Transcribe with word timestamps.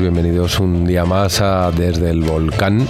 bienvenidos 0.00 0.60
un 0.60 0.84
día 0.84 1.06
más 1.06 1.40
a 1.40 1.70
Desde 1.70 2.10
el 2.10 2.20
Volcán. 2.22 2.80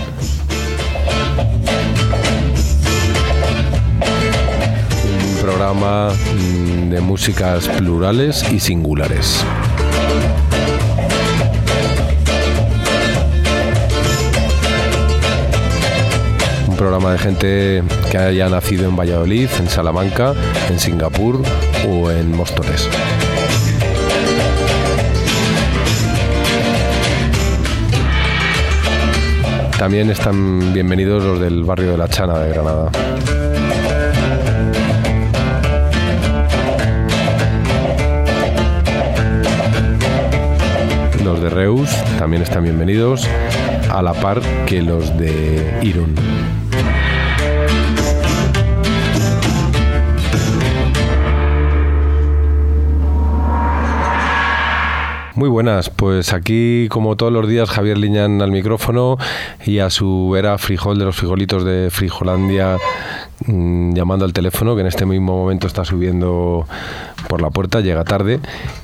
Un 5.06 5.36
programa 5.40 6.10
mm, 6.10 6.90
de 6.90 7.00
músicas 7.00 7.68
plurales 7.68 8.44
y 8.52 8.58
singulares. 8.58 9.44
Un 16.68 16.76
programa 16.76 17.12
de 17.12 17.18
gente 17.18 17.84
que 18.10 18.18
haya 18.18 18.48
nacido 18.48 18.88
en 18.88 18.96
Valladolid, 18.96 19.48
en 19.60 19.68
Salamanca, 19.68 20.34
en 20.68 20.80
Singapur 20.80 21.40
o 21.88 22.10
en 22.10 22.36
Móstoles. 22.36 22.88
También 29.82 30.10
están 30.10 30.72
bienvenidos 30.72 31.24
los 31.24 31.40
del 31.40 31.64
barrio 31.64 31.90
de 31.90 31.98
La 31.98 32.06
Chana 32.06 32.38
de 32.38 32.50
Granada. 32.50 32.88
Los 41.24 41.42
de 41.42 41.50
Reus 41.50 41.90
también 42.16 42.44
están 42.44 42.62
bienvenidos, 42.62 43.26
a 43.90 44.02
la 44.02 44.14
par 44.14 44.40
que 44.66 44.82
los 44.82 45.18
de 45.18 45.80
Irún. 45.82 46.14
Muy 55.42 55.48
buenas, 55.48 55.90
pues 55.90 56.32
aquí 56.34 56.86
como 56.88 57.16
todos 57.16 57.32
los 57.32 57.48
días 57.48 57.68
Javier 57.68 57.98
Liñán 57.98 58.40
al 58.42 58.52
micrófono 58.52 59.18
y 59.66 59.80
a 59.80 59.90
su 59.90 60.30
vera 60.30 60.56
frijol 60.56 61.00
de 61.00 61.04
los 61.04 61.16
frijolitos 61.16 61.64
de 61.64 61.88
Frijolandia 61.90 62.78
mm, 63.46 63.92
llamando 63.92 64.24
al 64.24 64.32
teléfono 64.32 64.76
que 64.76 64.82
en 64.82 64.86
este 64.86 65.04
mismo 65.04 65.36
momento 65.36 65.66
está 65.66 65.84
subiendo 65.84 66.64
por 67.28 67.42
la 67.42 67.50
puerta, 67.50 67.80
llega 67.80 68.04
tarde. 68.04 68.38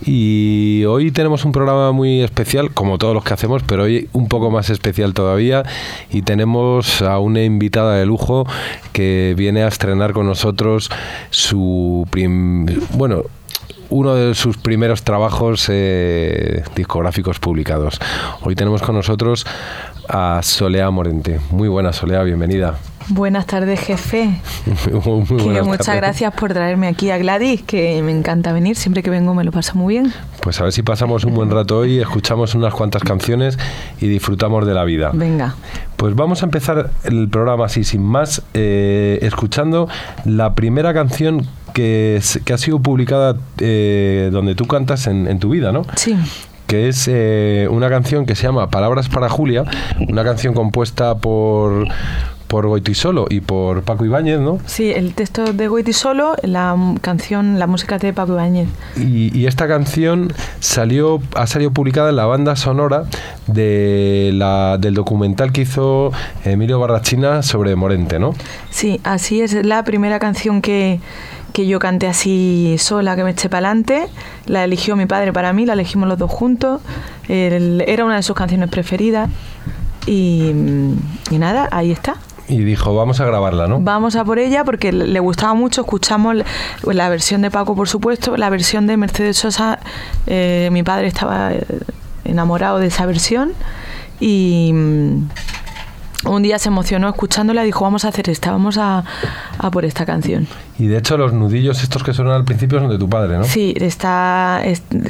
Y 0.04 0.84
hoy 0.86 1.12
tenemos 1.12 1.44
un 1.44 1.52
programa 1.52 1.92
muy 1.92 2.22
especial 2.22 2.72
como 2.72 2.98
todos 2.98 3.14
los 3.14 3.22
que 3.22 3.34
hacemos, 3.34 3.62
pero 3.62 3.84
hoy 3.84 4.08
un 4.12 4.26
poco 4.26 4.50
más 4.50 4.68
especial 4.68 5.14
todavía. 5.14 5.62
Y 6.10 6.22
tenemos 6.22 7.02
a 7.02 7.20
una 7.20 7.44
invitada 7.44 7.94
de 7.94 8.06
lujo 8.06 8.46
que 8.92 9.34
viene 9.36 9.62
a 9.62 9.68
estrenar 9.68 10.12
con 10.12 10.26
nosotros 10.26 10.90
su 11.30 12.04
prim 12.10 12.66
bueno, 12.94 13.24
uno 13.90 14.14
de 14.14 14.34
sus 14.34 14.56
primeros 14.56 15.02
trabajos 15.02 15.66
eh, 15.68 16.62
discográficos 16.74 17.38
publicados. 17.38 17.98
Hoy 18.42 18.54
tenemos 18.54 18.82
con 18.82 18.94
nosotros 18.94 19.46
a 20.08 20.40
Solea 20.42 20.90
Morente. 20.90 21.40
Muy 21.50 21.68
buena 21.68 21.92
Solea, 21.92 22.22
bienvenida. 22.22 22.78
Buenas 23.10 23.46
tardes, 23.46 23.80
jefe. 23.80 24.38
muchas 25.64 25.96
gracias 25.96 26.34
por 26.34 26.52
traerme 26.52 26.88
aquí 26.88 27.10
a 27.10 27.16
Gladys, 27.16 27.62
que 27.62 28.02
me 28.02 28.12
encanta 28.12 28.52
venir. 28.52 28.76
Siempre 28.76 29.02
que 29.02 29.08
vengo 29.08 29.32
me 29.32 29.44
lo 29.44 29.52
paso 29.52 29.76
muy 29.76 29.94
bien. 29.94 30.12
Pues 30.42 30.60
a 30.60 30.64
ver 30.64 30.72
si 30.74 30.82
pasamos 30.82 31.24
un 31.24 31.34
buen 31.34 31.50
rato 31.50 31.78
hoy, 31.78 32.00
escuchamos 32.00 32.54
unas 32.54 32.74
cuantas 32.74 33.02
canciones 33.02 33.58
y 33.98 34.08
disfrutamos 34.08 34.66
de 34.66 34.74
la 34.74 34.84
vida. 34.84 35.10
Venga. 35.14 35.54
Pues 35.96 36.14
vamos 36.14 36.42
a 36.42 36.46
empezar 36.46 36.90
el 37.04 37.28
programa 37.30 37.64
así, 37.64 37.82
sin 37.82 38.02
más, 38.02 38.42
eh, 38.52 39.18
escuchando 39.22 39.88
la 40.26 40.54
primera 40.54 40.92
canción 40.92 41.48
que, 41.78 42.20
que 42.44 42.52
ha 42.52 42.58
sido 42.58 42.80
publicada 42.80 43.36
eh, 43.60 44.30
donde 44.32 44.56
tú 44.56 44.66
cantas 44.66 45.06
en, 45.06 45.38
tu 45.38 45.50
vida, 45.50 45.70
¿no? 45.70 45.82
Sí 45.94 46.16
que 46.66 46.88
es 46.88 47.08
eh, 47.10 47.66
una 47.70 47.88
canción 47.88 48.26
que 48.26 48.34
se 48.34 48.42
llama 48.42 48.68
Palabras 48.68 49.08
para 49.08 49.30
Julia, 49.30 49.64
una 50.06 50.22
canción 50.22 50.52
compuesta 50.52 51.14
por 51.14 51.88
por 52.48 52.66
Goitisolo 52.66 53.26
y 53.28 53.40
por 53.40 53.82
Paco 53.82 54.04
Ibáñez, 54.04 54.40
¿no? 54.40 54.58
Sí, 54.66 54.90
el 54.90 55.14
texto 55.14 55.52
de 55.52 55.68
Goitisolo, 55.68 56.34
la 56.42 56.74
canción, 57.02 57.58
la 57.58 57.66
música 57.66 57.98
de 57.98 58.12
Paco 58.12 58.32
Ibáñez. 58.32 58.68
Y, 58.96 59.46
esta 59.46 59.68
canción 59.68 60.32
salió, 60.60 61.20
ha 61.34 61.46
salido 61.46 61.70
publicada 61.72 62.10
en 62.10 62.16
la 62.16 62.26
banda 62.26 62.56
sonora 62.56 63.04
de 63.46 64.30
la, 64.34 64.78
del 64.78 64.94
documental 64.94 65.52
que 65.52 65.62
hizo 65.62 66.10
Emilio 66.44 66.80
Barrachina 66.80 67.42
sobre 67.42 67.76
Morente, 67.76 68.18
¿no? 68.18 68.34
Sí, 68.70 69.00
así 69.04 69.42
es, 69.42 69.52
la 69.64 69.84
primera 69.84 70.18
canción 70.18 70.60
que, 70.60 71.00
que 71.52 71.66
yo 71.66 71.78
canté 71.78 72.06
así 72.06 72.76
sola, 72.78 73.16
que 73.16 73.24
me 73.24 73.30
eché 73.30 73.48
para 73.48 73.68
adelante. 73.68 74.08
La 74.46 74.64
eligió 74.64 74.96
mi 74.96 75.06
padre 75.06 75.32
para 75.32 75.52
mí, 75.52 75.66
la 75.66 75.72
elegimos 75.74 76.08
los 76.08 76.18
dos 76.18 76.30
juntos. 76.30 76.80
era 77.28 78.04
una 78.04 78.16
de 78.16 78.22
sus 78.22 78.36
canciones 78.36 78.68
preferidas. 78.70 79.28
y 80.06 80.52
nada, 81.30 81.68
ahí 81.70 81.90
está 81.90 82.16
y 82.48 82.64
dijo, 82.64 82.94
vamos 82.94 83.20
a 83.20 83.26
grabarla, 83.26 83.68
¿no? 83.68 83.78
Vamos 83.80 84.16
a 84.16 84.24
por 84.24 84.38
ella 84.38 84.64
porque 84.64 84.90
le 84.90 85.20
gustaba 85.20 85.52
mucho, 85.54 85.82
escuchamos 85.82 86.36
la 86.82 87.08
versión 87.10 87.42
de 87.42 87.50
Paco, 87.50 87.76
por 87.76 87.88
supuesto, 87.88 88.36
la 88.36 88.48
versión 88.48 88.86
de 88.86 88.96
Mercedes 88.96 89.36
Sosa, 89.36 89.78
eh, 90.26 90.70
mi 90.72 90.82
padre 90.82 91.08
estaba 91.08 91.50
enamorado 92.24 92.78
de 92.78 92.86
esa 92.86 93.04
versión 93.04 93.52
y 94.18 94.72
un 96.24 96.42
día 96.42 96.58
se 96.58 96.68
emocionó 96.68 97.08
escuchándola 97.08 97.62
y 97.62 97.66
dijo, 97.66 97.84
vamos 97.84 98.04
a 98.04 98.08
hacer 98.08 98.28
esta, 98.28 98.50
vamos 98.50 98.76
a, 98.78 99.04
por 99.70 99.84
esta 99.84 100.04
canción. 100.04 100.46
Y 100.78 100.86
de 100.86 100.98
hecho 100.98 101.16
los 101.16 101.32
nudillos 101.32 101.82
estos 101.82 102.02
que 102.02 102.12
suenan 102.12 102.34
al 102.34 102.44
principio 102.44 102.80
son 102.80 102.90
de 102.90 102.98
tu 102.98 103.08
padre, 103.08 103.38
¿no? 103.38 103.44
Sí, 103.44 103.74
está, 103.76 104.62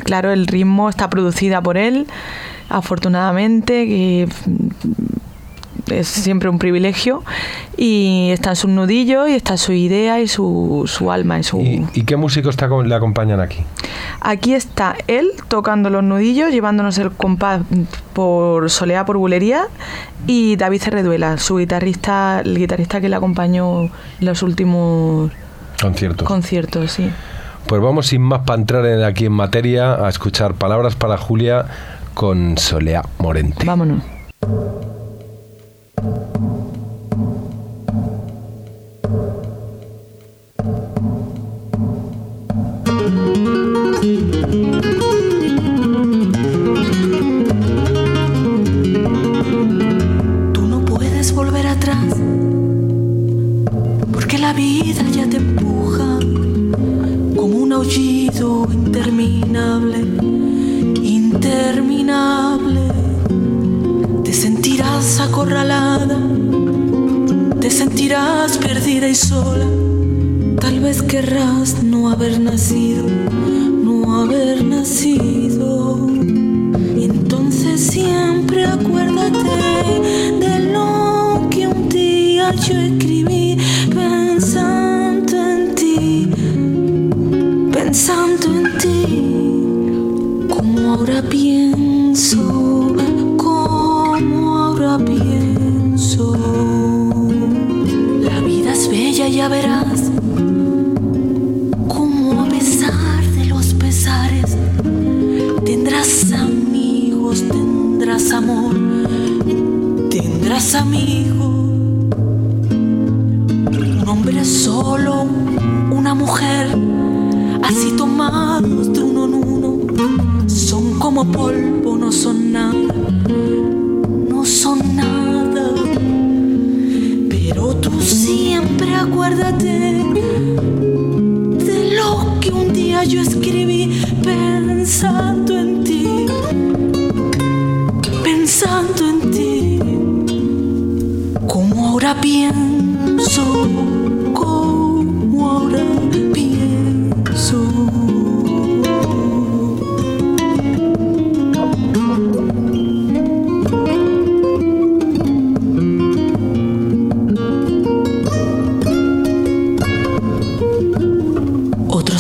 claro, 0.05 0.33
el 0.33 0.47
ritmo 0.47 0.89
está 0.89 1.09
producida 1.09 1.63
por 1.63 1.77
él, 1.77 2.07
afortunadamente, 2.69 3.87
que 3.87 4.29
es 5.93 6.09
siempre 6.09 6.49
un 6.49 6.59
privilegio 6.59 7.23
y 7.77 8.31
están 8.33 8.57
sus 8.57 8.71
nudillos 8.71 9.29
y 9.29 9.35
está 9.35 9.57
su 9.57 9.73
idea 9.73 10.21
y 10.21 10.29
su, 10.29 10.85
su 10.87 11.11
alma 11.11 11.39
y 11.39 11.43
su... 11.43 11.61
¿Y, 11.61 12.03
qué 12.05 12.17
músicos 12.17 12.57
le 12.85 12.95
acompañan 12.95 13.41
aquí? 13.41 13.61
Aquí 14.21 14.55
está 14.55 14.97
él 15.07 15.31
tocando 15.49 15.91
los 15.91 16.03
nudillos, 16.03 16.51
llevándonos 16.51 16.99
el 16.99 17.13
compás 17.13 17.63
por 18.13 18.71
soleá, 18.71 19.05
por 19.05 19.17
bulería 19.17 19.67
y 20.27 20.57
David 20.57 20.83
Cerreduela, 20.83 21.39
su 21.39 21.57
guitarrista, 21.57 22.41
el 22.45 22.59
guitarrista 22.59 23.01
que 23.01 23.09
le 23.09 23.17
acompañó 23.17 23.85
en 23.85 23.91
los 24.21 24.43
últimos 24.43 25.31
conciertos. 25.81 26.27
Conciertos, 26.27 26.93
sí. 26.93 27.11
Pues 27.67 27.83
vamos 27.83 28.07
sin 28.07 28.23
más 28.23 28.41
para 28.41 28.61
entrar 28.61 28.87
en, 28.87 29.03
aquí 29.03 29.27
en 29.27 29.33
materia 29.33 29.95
a 29.95 30.09
escuchar 30.09 30.55
palabras 30.55 30.97
para 30.97 31.19
Julia 31.19 31.67
con 32.15 32.57
Soleá 32.57 33.03
Morente. 33.19 33.65
Vámonos. 33.65 34.03
Thank 36.01 36.37
you. 36.37 37.48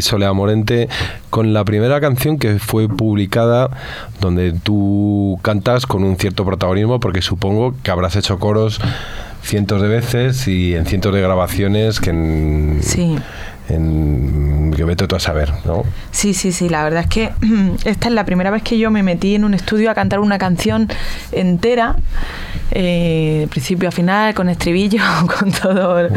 Solea 0.00 0.32
Morente 0.32 0.88
con 1.30 1.52
la 1.52 1.64
primera 1.64 2.00
canción 2.00 2.38
que 2.38 2.58
fue 2.58 2.88
publicada 2.88 3.70
donde 4.20 4.52
tú 4.52 5.38
cantas 5.42 5.86
con 5.86 6.04
un 6.04 6.16
cierto 6.16 6.44
protagonismo 6.44 7.00
porque 7.00 7.22
supongo 7.22 7.74
que 7.82 7.90
habrás 7.90 8.16
hecho 8.16 8.38
coros 8.38 8.80
cientos 9.42 9.82
de 9.82 9.88
veces 9.88 10.46
y 10.48 10.74
en 10.74 10.86
cientos 10.86 11.14
de 11.14 11.20
grabaciones 11.20 12.00
que 12.00 12.10
en, 12.10 12.80
sí. 12.82 13.16
en 13.68 14.72
que 14.76 14.84
vete 14.84 15.06
tú 15.06 15.16
a 15.16 15.20
saber, 15.20 15.52
¿no? 15.64 15.82
Sí, 16.10 16.34
sí, 16.34 16.52
sí, 16.52 16.68
la 16.68 16.84
verdad 16.84 17.02
es 17.02 17.08
que 17.08 17.32
esta 17.84 18.08
es 18.08 18.14
la 18.14 18.24
primera 18.24 18.50
vez 18.50 18.62
que 18.62 18.78
yo 18.78 18.90
me 18.90 19.02
metí 19.02 19.34
en 19.34 19.44
un 19.44 19.54
estudio 19.54 19.90
a 19.90 19.94
cantar 19.94 20.20
una 20.20 20.38
canción 20.38 20.88
entera 21.32 21.96
eh, 22.72 23.46
principio 23.50 23.88
a 23.88 23.92
final, 23.92 24.34
con 24.34 24.48
estribillo, 24.48 25.02
con 25.38 25.50
todo 25.52 26.08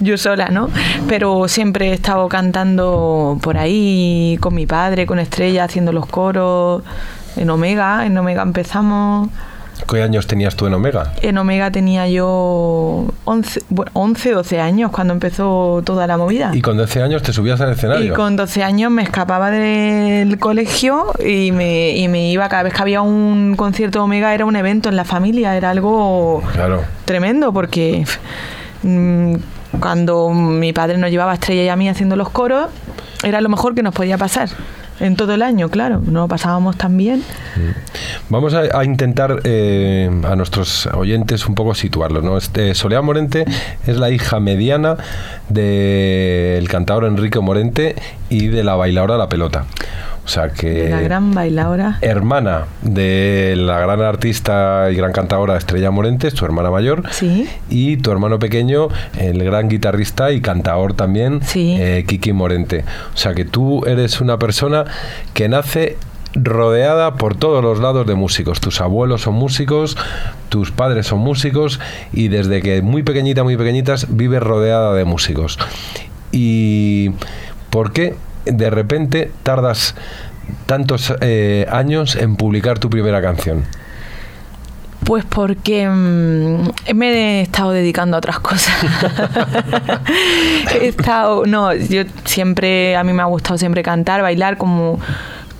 yo 0.00 0.16
sola, 0.16 0.48
¿no? 0.48 0.68
Pero 1.08 1.48
siempre 1.48 1.90
he 1.90 1.92
estado 1.92 2.28
cantando 2.28 3.38
por 3.42 3.58
ahí 3.58 4.38
con 4.40 4.54
mi 4.54 4.66
padre, 4.66 5.06
con 5.06 5.18
Estrella, 5.18 5.64
haciendo 5.64 5.92
los 5.92 6.06
coros. 6.06 6.82
En 7.36 7.50
Omega, 7.50 8.06
en 8.06 8.16
Omega 8.16 8.42
empezamos. 8.42 9.28
¿Qué 9.88 10.02
años 10.02 10.26
tenías 10.26 10.56
tú 10.56 10.66
en 10.66 10.74
Omega? 10.74 11.12
En 11.22 11.38
Omega 11.38 11.70
tenía 11.70 12.08
yo 12.08 13.06
11, 13.24 13.62
11, 13.92 14.30
12 14.32 14.60
años 14.60 14.90
cuando 14.90 15.12
empezó 15.12 15.82
toda 15.84 16.06
la 16.06 16.16
movida. 16.16 16.50
¿Y 16.54 16.62
con 16.62 16.76
12 16.76 17.02
años 17.02 17.22
te 17.22 17.32
subías 17.32 17.60
al 17.60 17.72
escenario? 17.72 18.12
Y 18.12 18.16
con 18.16 18.36
12 18.36 18.62
años 18.62 18.90
me 18.90 19.02
escapaba 19.02 19.50
del 19.50 20.38
colegio 20.38 21.12
y 21.24 21.52
me, 21.52 21.90
y 21.90 22.08
me 22.08 22.30
iba 22.30 22.48
cada 22.48 22.64
vez 22.64 22.74
que 22.74 22.82
había 22.82 23.02
un 23.02 23.54
concierto 23.56 24.00
de 24.00 24.04
Omega, 24.04 24.34
era 24.34 24.44
un 24.44 24.56
evento 24.56 24.88
en 24.88 24.96
la 24.96 25.04
familia, 25.04 25.56
era 25.56 25.70
algo 25.70 26.42
tremendo 27.04 27.52
porque 27.52 28.04
mm, 28.82 29.34
cuando 29.80 30.30
mi 30.30 30.72
padre 30.72 30.98
nos 30.98 31.10
llevaba 31.10 31.32
a 31.32 31.34
Estrella 31.34 31.62
y 31.62 31.68
a 31.68 31.76
mí 31.76 31.88
haciendo 31.88 32.16
los 32.16 32.30
coros, 32.30 32.68
era 33.22 33.40
lo 33.40 33.48
mejor 33.48 33.74
que 33.74 33.82
nos 33.82 33.94
podía 33.94 34.18
pasar. 34.18 34.48
En 35.00 35.16
todo 35.16 35.34
el 35.34 35.42
año, 35.42 35.68
claro, 35.68 36.00
no 36.04 36.26
pasábamos 36.28 36.76
tan 36.76 36.96
bien. 36.96 37.20
Mm. 37.56 38.30
Vamos 38.30 38.54
a, 38.54 38.84
intentar 38.84 39.40
eh, 39.44 40.10
a 40.24 40.36
nuestros 40.36 40.86
oyentes 40.86 41.46
un 41.46 41.54
poco 41.54 41.74
situarlo. 41.74 42.22
¿no? 42.22 42.36
Este, 42.36 42.74
Soledad 42.74 43.02
Morente 43.02 43.44
es 43.86 43.98
la 43.98 44.10
hija 44.10 44.40
mediana 44.40 44.96
del 45.48 46.68
cantador 46.68 47.04
Enrique 47.04 47.40
Morente 47.40 47.94
y 48.28 48.48
de 48.48 48.64
la 48.64 48.74
bailadora 48.74 49.16
La 49.16 49.28
Pelota. 49.28 49.64
O 50.26 50.28
sea 50.28 50.48
que... 50.50 50.88
La 50.90 51.00
gran 51.00 51.30
bailadora. 51.32 51.98
Hermana 52.00 52.64
de 52.82 53.54
la 53.56 53.78
gran 53.78 54.02
artista 54.02 54.88
y 54.90 54.96
gran 54.96 55.12
cantadora 55.12 55.56
Estrella 55.56 55.92
Morentes, 55.92 56.34
tu 56.34 56.44
hermana 56.44 56.68
mayor. 56.68 57.04
Sí. 57.12 57.48
Y 57.70 57.98
tu 57.98 58.10
hermano 58.10 58.40
pequeño, 58.40 58.88
el 59.16 59.42
gran 59.44 59.68
guitarrista 59.68 60.32
y 60.32 60.40
cantador 60.40 60.94
también, 60.94 61.40
Sí. 61.44 61.76
eh, 61.78 62.04
Kiki 62.08 62.32
Morente. 62.32 62.84
O 63.14 63.16
sea 63.16 63.34
que 63.34 63.44
tú 63.44 63.84
eres 63.86 64.20
una 64.20 64.36
persona 64.36 64.84
que 65.32 65.48
nace 65.48 65.96
rodeada 66.34 67.14
por 67.14 67.36
todos 67.36 67.62
los 67.62 67.78
lados 67.78 68.04
de 68.04 68.16
músicos. 68.16 68.60
Tus 68.60 68.80
abuelos 68.80 69.22
son 69.22 69.34
músicos, 69.34 69.96
tus 70.48 70.72
padres 70.72 71.06
son 71.06 71.20
músicos 71.20 71.78
y 72.12 72.26
desde 72.28 72.62
que 72.62 72.82
muy 72.82 73.04
pequeñita, 73.04 73.44
muy 73.44 73.56
pequeñitas, 73.56 74.08
vives 74.10 74.42
rodeada 74.42 74.92
de 74.92 75.04
músicos. 75.04 75.56
¿Y 76.32 77.12
por 77.70 77.92
qué 77.92 78.16
de 78.46 78.70
repente 78.70 79.30
tardas 79.42 79.94
tantos 80.66 81.12
eh, 81.20 81.66
años 81.70 82.16
en 82.16 82.36
publicar 82.36 82.78
tu 82.78 82.90
primera 82.90 83.20
canción? 83.20 83.64
Pues 85.04 85.24
porque 85.24 85.88
mm, 85.88 86.94
me 86.94 87.12
he 87.12 87.40
estado 87.42 87.70
dedicando 87.70 88.16
a 88.16 88.18
otras 88.18 88.40
cosas. 88.40 88.74
he 90.80 90.88
estado, 90.88 91.46
no, 91.46 91.72
yo 91.74 92.02
siempre, 92.24 92.96
a 92.96 93.04
mí 93.04 93.12
me 93.12 93.22
ha 93.22 93.26
gustado 93.26 93.56
siempre 93.56 93.84
cantar, 93.84 94.22
bailar, 94.22 94.56
como 94.56 94.98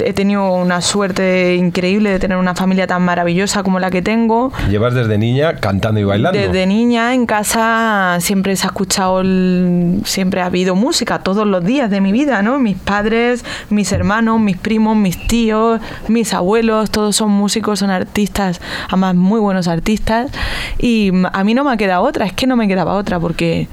he 0.05 0.13
tenido 0.13 0.53
una 0.53 0.81
suerte 0.81 1.55
increíble 1.57 2.11
de 2.11 2.19
tener 2.19 2.37
una 2.37 2.55
familia 2.55 2.87
tan 2.87 3.03
maravillosa 3.03 3.63
como 3.63 3.79
la 3.81 3.91
que 3.91 4.03
tengo. 4.03 4.53
Llevas 4.71 4.95
desde 4.95 5.19
niña 5.19 5.57
cantando 5.57 6.01
y 6.01 6.05
bailando. 6.05 6.39
Desde 6.39 6.67
niña 6.67 7.15
en 7.15 7.27
casa 7.27 8.19
siempre 8.21 8.57
se 8.57 8.65
ha 8.65 8.69
escuchado, 8.69 9.21
el- 9.21 10.01
siempre 10.05 10.41
ha 10.41 10.47
habido 10.47 10.75
música 10.75 11.21
todos 11.21 11.47
los 11.47 11.65
días 11.65 11.91
de 11.91 12.01
mi 12.01 12.13
vida, 12.13 12.43
¿no? 12.43 12.59
Mis 12.59 12.77
padres, 12.77 13.45
mis 13.71 13.91
hermanos, 13.93 14.41
mis 14.41 14.57
primos, 14.57 14.97
mis 14.97 15.27
tíos, 15.27 15.81
mis 16.09 16.33
abuelos, 16.35 16.91
todos 16.91 17.17
son 17.17 17.31
músicos, 17.31 17.79
son 17.79 17.91
artistas, 17.91 18.61
además 18.89 19.15
muy 19.15 19.41
buenos 19.41 19.69
artistas. 19.69 20.31
Y 20.79 21.11
a 21.33 21.45
mí 21.45 21.55
no 21.55 21.65
me 21.65 21.73
ha 21.73 21.77
quedado 21.77 22.03
otra, 22.03 22.27
es 22.27 22.33
que 22.33 22.47
no 22.47 22.57
me 22.57 22.69
quedaba 22.69 22.95
otra 22.95 23.19
porque 23.19 23.69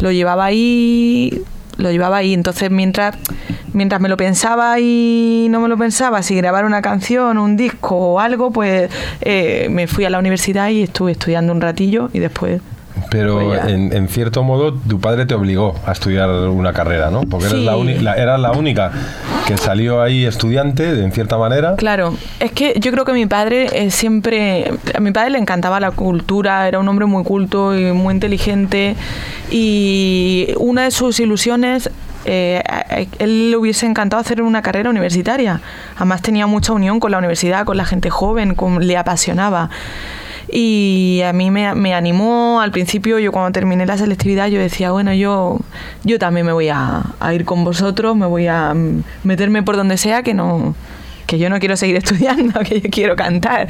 lo 0.00 0.12
llevaba 0.12 0.44
ahí 0.44 1.42
lo 1.76 1.90
llevaba 1.90 2.18
ahí. 2.18 2.34
Entonces 2.34 2.70
mientras 2.70 3.16
mientras 3.72 4.00
me 4.00 4.08
lo 4.08 4.16
pensaba 4.16 4.80
y 4.80 5.48
no 5.50 5.60
me 5.60 5.68
lo 5.68 5.76
pensaba 5.76 6.22
si 6.22 6.34
grabar 6.34 6.64
una 6.64 6.80
canción 6.80 7.36
un 7.36 7.56
disco 7.56 7.94
o 7.94 8.20
algo 8.20 8.50
pues 8.50 8.90
eh, 9.20 9.68
me 9.70 9.86
fui 9.86 10.04
a 10.06 10.10
la 10.10 10.18
universidad 10.18 10.70
y 10.70 10.82
estuve 10.82 11.12
estudiando 11.12 11.52
un 11.52 11.60
ratillo 11.60 12.08
y 12.14 12.20
después 12.20 12.62
Pero 13.10 13.40
Pues 13.46 13.64
en, 13.66 13.92
en 13.92 14.08
cierto 14.08 14.42
modo 14.42 14.72
tu 14.74 14.98
padre 15.00 15.26
te 15.26 15.34
obligó 15.34 15.74
a 15.86 15.92
estudiar 15.92 16.28
una 16.30 16.72
carrera, 16.72 17.10
¿no? 17.10 17.20
Porque 17.22 17.48
Sí. 17.48 17.64
la, 17.64 17.76
uni- 17.76 17.98
la- 17.98 18.14
eras 18.16 18.40
la 18.40 18.52
única 18.52 18.90
que 19.46 19.56
salió 19.56 20.02
ahí 20.02 20.24
estudiante, 20.24 20.94
de- 20.94 21.04
en 21.04 21.12
cierta 21.12 21.38
manera. 21.38 21.76
Claro, 21.76 22.16
es 22.40 22.52
que 22.52 22.74
yo 22.80 22.90
creo 22.92 23.04
que 23.04 23.12
mi 23.12 23.26
padre 23.26 23.68
eh, 23.72 23.90
siempre, 23.90 24.72
a 24.94 25.00
mi 25.00 25.12
padre 25.12 25.30
le 25.30 25.38
encantaba 25.38 25.78
la 25.80 25.92
cultura, 25.92 26.66
era 26.66 26.78
un 26.80 26.88
hombre 26.88 27.06
muy 27.06 27.22
culto 27.24 27.78
y 27.78 27.92
muy 27.92 28.12
inteligente 28.14 28.96
y 29.50 30.48
una 30.58 30.84
de 30.84 30.90
sus 30.90 31.20
ilusiones, 31.20 31.90
eh, 32.24 32.62
él 33.20 33.50
le 33.52 33.56
hubiese 33.56 33.86
encantado 33.86 34.20
hacer 34.20 34.42
una 34.42 34.60
carrera 34.62 34.90
universitaria, 34.90 35.60
además 35.96 36.22
tenía 36.22 36.46
mucha 36.46 36.72
unión 36.72 36.98
con 36.98 37.12
la 37.12 37.18
universidad, 37.18 37.64
con 37.64 37.76
la 37.76 37.84
gente 37.84 38.10
joven, 38.10 38.54
con- 38.54 38.86
le 38.86 38.96
apasionaba. 38.96 39.70
Y 40.50 41.22
a 41.24 41.32
mí 41.32 41.50
me, 41.50 41.74
me 41.74 41.94
animó, 41.94 42.60
al 42.60 42.70
principio 42.70 43.18
yo 43.18 43.32
cuando 43.32 43.50
terminé 43.52 43.84
la 43.86 43.98
selectividad 43.98 44.46
yo 44.48 44.60
decía, 44.60 44.92
bueno, 44.92 45.12
yo, 45.12 45.58
yo 46.04 46.18
también 46.18 46.46
me 46.46 46.52
voy 46.52 46.68
a, 46.68 47.02
a 47.18 47.34
ir 47.34 47.44
con 47.44 47.64
vosotros, 47.64 48.14
me 48.16 48.26
voy 48.26 48.46
a 48.46 48.72
mm, 48.74 49.02
meterme 49.24 49.62
por 49.62 49.76
donde 49.76 49.96
sea, 49.96 50.22
que 50.22 50.34
no 50.34 50.74
que 51.26 51.38
yo 51.40 51.50
no 51.50 51.58
quiero 51.58 51.76
seguir 51.76 51.96
estudiando, 52.02 52.60
que 52.60 52.80
yo 52.80 52.88
quiero 52.90 53.16
cantar. 53.16 53.66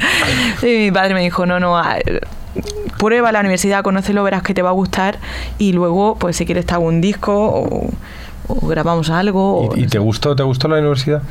Y 0.61 0.65
mi 0.77 0.91
padre 0.91 1.15
me 1.15 1.21
dijo, 1.21 1.47
no, 1.47 1.59
no, 1.59 1.75
a- 1.77 1.95
prueba 2.99 3.31
la 3.31 3.39
universidad, 3.39 3.81
conócelo, 3.83 4.23
verás 4.23 4.43
que 4.43 4.53
te 4.53 4.61
va 4.61 4.69
a 4.69 4.73
gustar 4.73 5.17
y 5.57 5.73
luego, 5.73 6.15
pues 6.19 6.35
si 6.37 6.45
quieres 6.45 6.65
te 6.67 6.73
hago 6.75 6.85
un 6.85 7.01
disco 7.01 7.33
o, 7.35 7.89
o 8.47 8.67
grabamos 8.67 9.09
algo. 9.09 9.61
o 9.69 9.75
¿Y, 9.75 9.79
y 9.79 9.83
no 9.83 9.89
te 9.89 9.97
gustó, 9.99 10.35
te 10.35 10.43
gustó 10.43 10.67
la 10.67 10.77
universidad? 10.77 11.23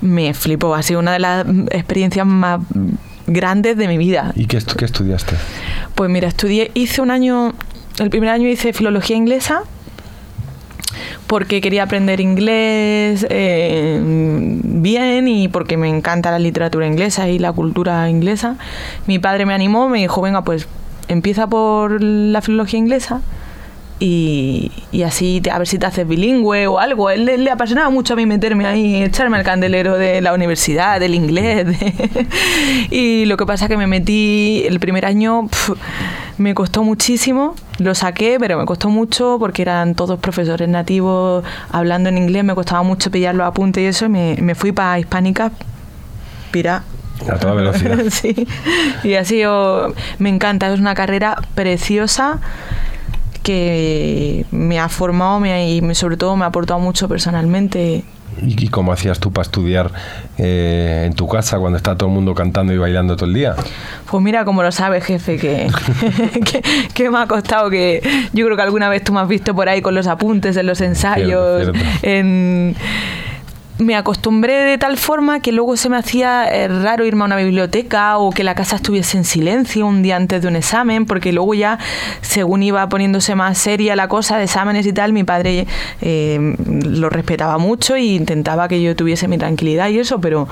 Me 0.00 0.32
flipó, 0.34 0.74
ha 0.76 0.82
sido 0.84 1.00
una 1.00 1.12
de 1.12 1.18
las 1.18 1.44
mm, 1.46 1.66
experiencias 1.72 2.24
más 2.26 2.60
grandes 3.26 3.76
de 3.76 3.88
mi 3.88 3.98
vida. 3.98 4.32
¿Y 4.36 4.46
qué, 4.46 4.58
estu- 4.58 4.76
qué 4.76 4.84
estudiaste? 4.84 5.34
Pues 5.94 6.10
mira, 6.10 6.28
estudié, 6.28 6.70
hice 6.74 7.00
un 7.00 7.10
año, 7.10 7.54
el 7.98 8.10
primer 8.10 8.30
año 8.30 8.48
hice 8.48 8.72
filología 8.72 9.16
inglesa 9.16 9.62
porque 11.26 11.60
quería 11.60 11.84
aprender 11.84 12.20
inglés 12.20 13.26
eh, 13.30 13.98
bien 14.02 15.26
y 15.26 15.48
porque 15.48 15.76
me 15.76 15.88
encanta 15.88 16.30
la 16.30 16.38
literatura 16.38 16.86
inglesa 16.86 17.28
y 17.28 17.38
la 17.38 17.52
cultura 17.52 18.08
inglesa. 18.10 18.56
Mi 19.06 19.18
padre 19.18 19.46
me 19.46 19.54
animó, 19.54 19.88
me 19.88 19.98
dijo, 20.00 20.20
venga, 20.20 20.42
pues 20.44 20.68
empieza 21.08 21.46
por 21.46 22.02
la 22.02 22.40
filología 22.42 22.78
inglesa 22.78 23.20
y, 24.06 24.70
y 24.92 25.02
así 25.02 25.40
te- 25.40 25.50
a 25.50 25.56
ver 25.56 25.66
si 25.66 25.78
te 25.78 25.86
haces 25.86 26.06
bilingüe 26.06 26.66
o 26.66 26.78
algo. 26.78 27.08
Él 27.08 27.24
le, 27.24 27.38
le 27.38 27.50
apasionaba 27.50 27.88
mucho 27.88 28.12
a 28.12 28.16
mí 28.16 28.26
meterme 28.26 28.66
ahí, 28.66 29.02
echarme 29.02 29.38
al 29.38 29.44
candelero 29.44 29.96
de 29.96 30.20
la 30.20 30.34
universidad, 30.34 31.00
del 31.00 31.14
inglés. 31.14 31.66
de- 31.66 32.26
y 32.90 33.24
lo 33.24 33.38
que 33.38 33.46
pasa 33.46 33.64
es 33.64 33.70
que 33.70 33.78
me 33.78 33.86
metí 33.86 34.64
el 34.66 34.78
primer 34.78 35.06
año, 35.06 35.46
pf, 35.48 35.72
me 36.36 36.54
costó 36.54 36.82
muchísimo. 36.82 37.54
Lo 37.78 37.94
saqué, 37.94 38.36
pero 38.38 38.58
me 38.58 38.66
costó 38.66 38.90
mucho 38.90 39.36
porque 39.38 39.62
eran 39.62 39.94
todos 39.94 40.18
profesores 40.20 40.68
nativos 40.68 41.42
hablando 41.72 42.10
en 42.10 42.18
inglés. 42.18 42.44
Me 42.44 42.54
costaba 42.54 42.82
mucho 42.82 43.10
pillar 43.10 43.34
los 43.34 43.46
apuntes 43.46 43.82
y 43.82 43.86
eso. 43.86 44.04
Y 44.04 44.08
me, 44.10 44.36
me 44.42 44.54
fui 44.54 44.72
para 44.72 44.98
Hispánica, 44.98 45.50
pira, 46.50 46.84
A 47.26 47.36
toda 47.38 47.54
velocidad. 47.54 47.98
sí. 48.10 48.46
Y 49.02 49.14
así 49.14 49.38
yo, 49.38 49.94
me 50.18 50.28
encanta, 50.28 50.70
es 50.74 50.78
una 50.78 50.94
carrera 50.94 51.36
preciosa 51.54 52.38
que 53.44 54.44
me 54.50 54.80
ha 54.80 54.88
formado 54.88 55.38
me 55.38 55.52
ha- 55.52 55.62
y 55.64 55.94
sobre 55.94 56.16
todo 56.16 56.34
me 56.34 56.44
ha 56.44 56.48
aportado 56.48 56.80
mucho 56.80 57.08
personalmente. 57.08 58.02
¿Y, 58.42 58.66
cómo 58.66 58.92
hacías 58.92 59.20
tú 59.20 59.30
para 59.30 59.44
estudiar 59.44 59.92
eh, 60.38 61.04
en 61.06 61.14
tu 61.14 61.28
casa 61.28 61.58
cuando 61.60 61.76
está 61.76 61.96
todo 61.96 62.08
el 62.08 62.14
mundo 62.16 62.34
cantando 62.34 62.72
y 62.72 62.78
bailando 62.78 63.14
todo 63.14 63.26
el 63.26 63.34
día? 63.34 63.54
Pues 64.10 64.20
mira 64.24 64.44
cómo 64.44 64.64
lo 64.64 64.72
sabes, 64.72 65.04
jefe, 65.04 65.36
que, 65.36 65.68
que, 66.44 66.62
que 66.92 67.10
me 67.10 67.18
ha 67.18 67.28
costado 67.28 67.70
que 67.70 68.02
yo 68.32 68.44
creo 68.46 68.56
que 68.56 68.62
alguna 68.62 68.88
vez 68.88 69.04
tú 69.04 69.12
me 69.12 69.20
has 69.20 69.28
visto 69.28 69.54
por 69.54 69.68
ahí 69.68 69.80
con 69.82 69.94
los 69.94 70.08
apuntes 70.08 70.56
en 70.56 70.66
los 70.66 70.80
ensayos, 70.80 71.62
Cierto, 71.62 71.78
cierto. 71.78 71.98
en 72.02 72.74
me 73.78 73.96
acostumbré 73.96 74.54
de 74.54 74.78
tal 74.78 74.96
forma 74.96 75.40
que 75.40 75.50
luego 75.50 75.76
se 75.76 75.88
me 75.88 75.96
hacía 75.96 76.46
eh, 76.46 76.68
raro 76.68 77.04
irme 77.04 77.22
a 77.22 77.24
una 77.26 77.36
biblioteca 77.36 78.18
o 78.18 78.30
que 78.30 78.44
la 78.44 78.54
casa 78.54 78.76
estuviese 78.76 79.16
en 79.18 79.24
silencio 79.24 79.86
un 79.86 80.02
día 80.02 80.16
antes 80.16 80.42
de 80.42 80.48
un 80.48 80.56
examen, 80.56 81.06
porque 81.06 81.32
luego 81.32 81.54
ya, 81.54 81.78
según 82.20 82.62
iba 82.62 82.88
poniéndose 82.88 83.34
más 83.34 83.58
seria 83.58 83.96
la 83.96 84.06
cosa 84.06 84.38
de 84.38 84.44
exámenes 84.44 84.86
y 84.86 84.92
tal, 84.92 85.12
mi 85.12 85.24
padre 85.24 85.66
eh, 86.00 86.56
lo 86.84 87.10
respetaba 87.10 87.58
mucho 87.58 87.96
e 87.96 88.02
intentaba 88.02 88.68
que 88.68 88.80
yo 88.80 88.94
tuviese 88.94 89.26
mi 89.26 89.38
tranquilidad 89.38 89.88
y 89.88 89.98
eso, 89.98 90.20
pero 90.20 90.46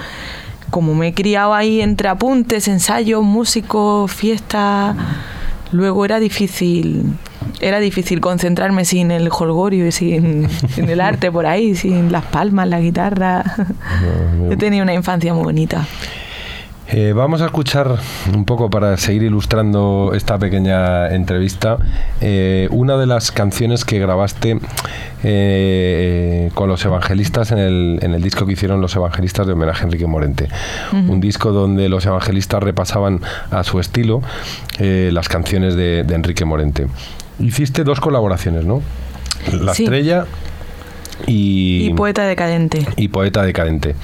como 0.71 0.95
me 0.95 1.09
he 1.09 1.14
criado 1.14 1.55
ahí 1.55 1.81
entre 1.81 2.09
apuntes, 2.09 2.67
ensayos, 2.67 3.23
músicos, 3.23 4.11
fiestas, 4.11 4.97
luego 5.73 6.05
era 6.05 6.21
difícil, 6.21 7.05
era 7.61 7.81
difícil 7.81 8.21
concentrarme 8.21 8.85
sin 8.85 9.11
el 9.11 9.29
holgorio 9.31 9.87
y 9.87 9.93
sin, 9.93 10.49
sin 10.75 10.88
el 10.88 11.00
arte 11.00 11.31
por 11.31 11.47
ahí, 11.47 11.75
sin 11.75 12.12
las 12.12 12.25
palmas, 12.25 12.69
la 12.69 12.81
guitarra. 12.81 13.45
He 14.50 14.57
tenido 14.57 14.83
una 14.83 14.95
infancia 14.95 15.35
muy 15.35 15.45
bonita. 15.45 15.87
Eh, 16.89 17.12
vamos 17.15 17.41
a 17.41 17.47
escuchar 17.47 17.97
un 18.35 18.45
poco 18.45 18.69
para 18.69 18.97
seguir 18.99 19.23
ilustrando 19.23 20.12
esta 20.15 20.37
pequeña 20.39 21.09
entrevista 21.15 21.79
eh, 22.21 22.69
una 22.71 22.97
de 22.99 23.07
las 23.07 23.31
canciones 23.33 23.85
que 23.87 23.99
grabaste 23.99 24.59
eh, 25.23 26.51
con 26.55 26.69
los 26.69 26.85
evangelistas 26.85 27.51
en 27.53 27.59
el, 27.59 27.99
en 28.03 28.12
el 28.15 28.23
disco 28.23 28.45
que 28.45 28.53
hicieron 28.53 28.81
los 28.83 28.95
evangelistas 28.95 29.47
de 29.47 29.55
homenaje 29.55 29.83
a 29.83 29.85
Enrique 29.85 30.07
Morente. 30.07 30.49
Un 30.93 31.21
disco 31.21 31.53
donde 31.53 31.89
los 31.89 32.05
evangelistas 32.05 32.62
repasaban 32.62 33.21
a 33.51 33.62
su 33.65 33.79
estilo 33.81 34.21
eh, 34.79 35.11
las 35.12 35.29
canciones 35.29 35.77
de, 35.77 36.03
de 36.05 36.15
Enrique 36.15 36.45
Morente. 36.45 36.89
Hiciste 37.39 37.85
dos 37.85 38.01
colaboraciones, 38.01 38.65
¿no? 38.67 38.83
La 39.53 39.73
Sí. 39.75 39.85
estrella 39.85 40.27
y, 41.27 41.87
Y 41.91 41.95
poeta 41.95 42.25
decadente. 42.27 42.85
y 42.97 43.09
Poeta 43.09 43.43
Decadente. 43.45 43.95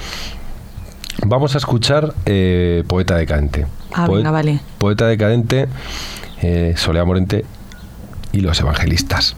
Vamos 1.25 1.55
a 1.55 1.57
escuchar 1.57 2.13
eh, 2.25 2.83
Poeta 2.87 3.15
Decadente. 3.15 3.65
Ah, 3.93 4.05
Poe- 4.05 4.17
venga, 4.17 4.31
vale. 4.31 4.59
Poeta 4.77 5.07
Decadente, 5.07 5.67
eh, 6.41 6.73
Soledad 6.77 7.05
Morente 7.05 7.45
y 8.31 8.41
los 8.41 8.59
evangelistas. 8.59 9.35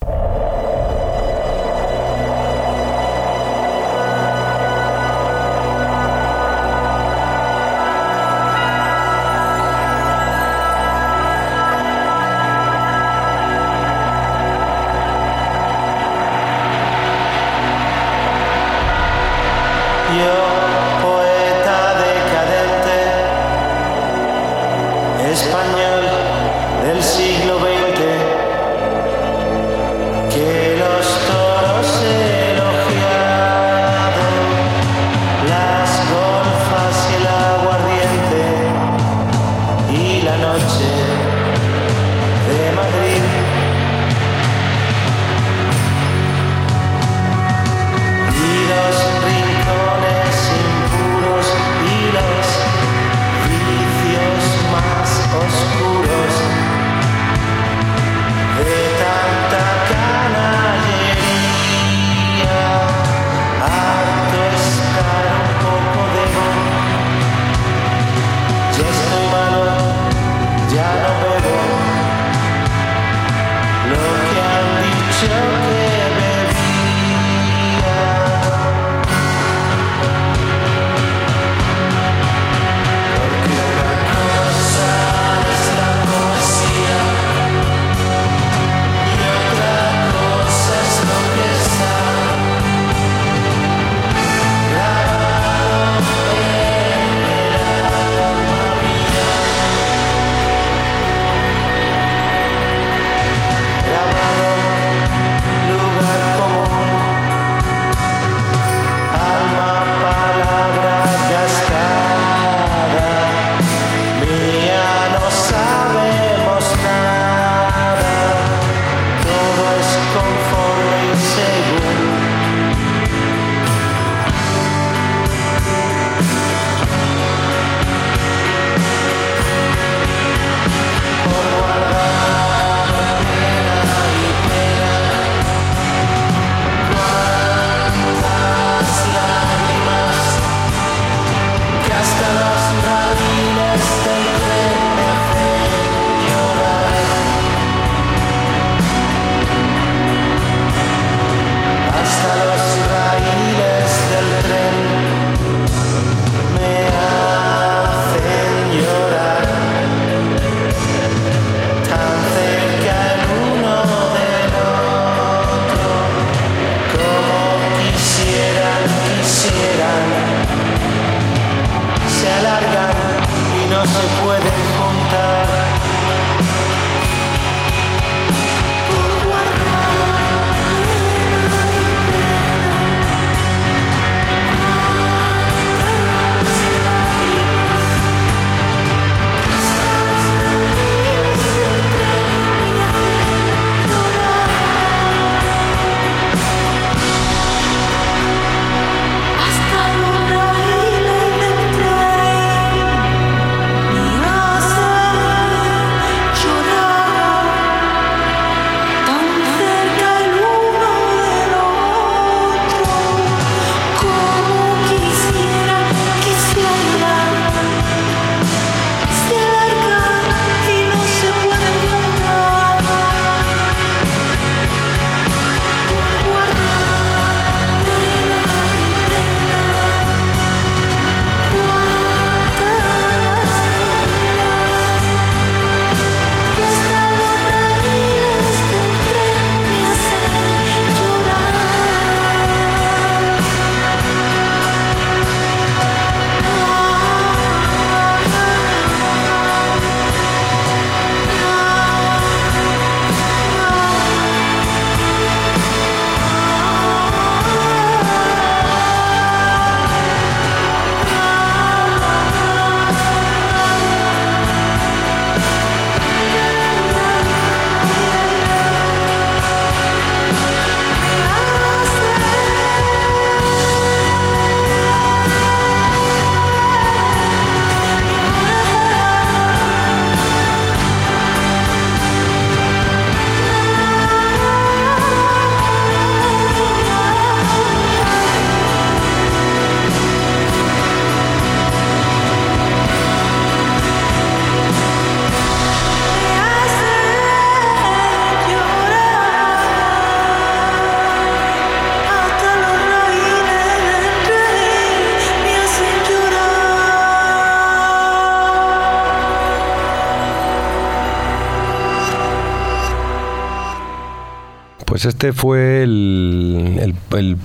Pues 315.02 315.16
este 315.16 315.34
fue 315.34 315.82
el, 315.82 316.94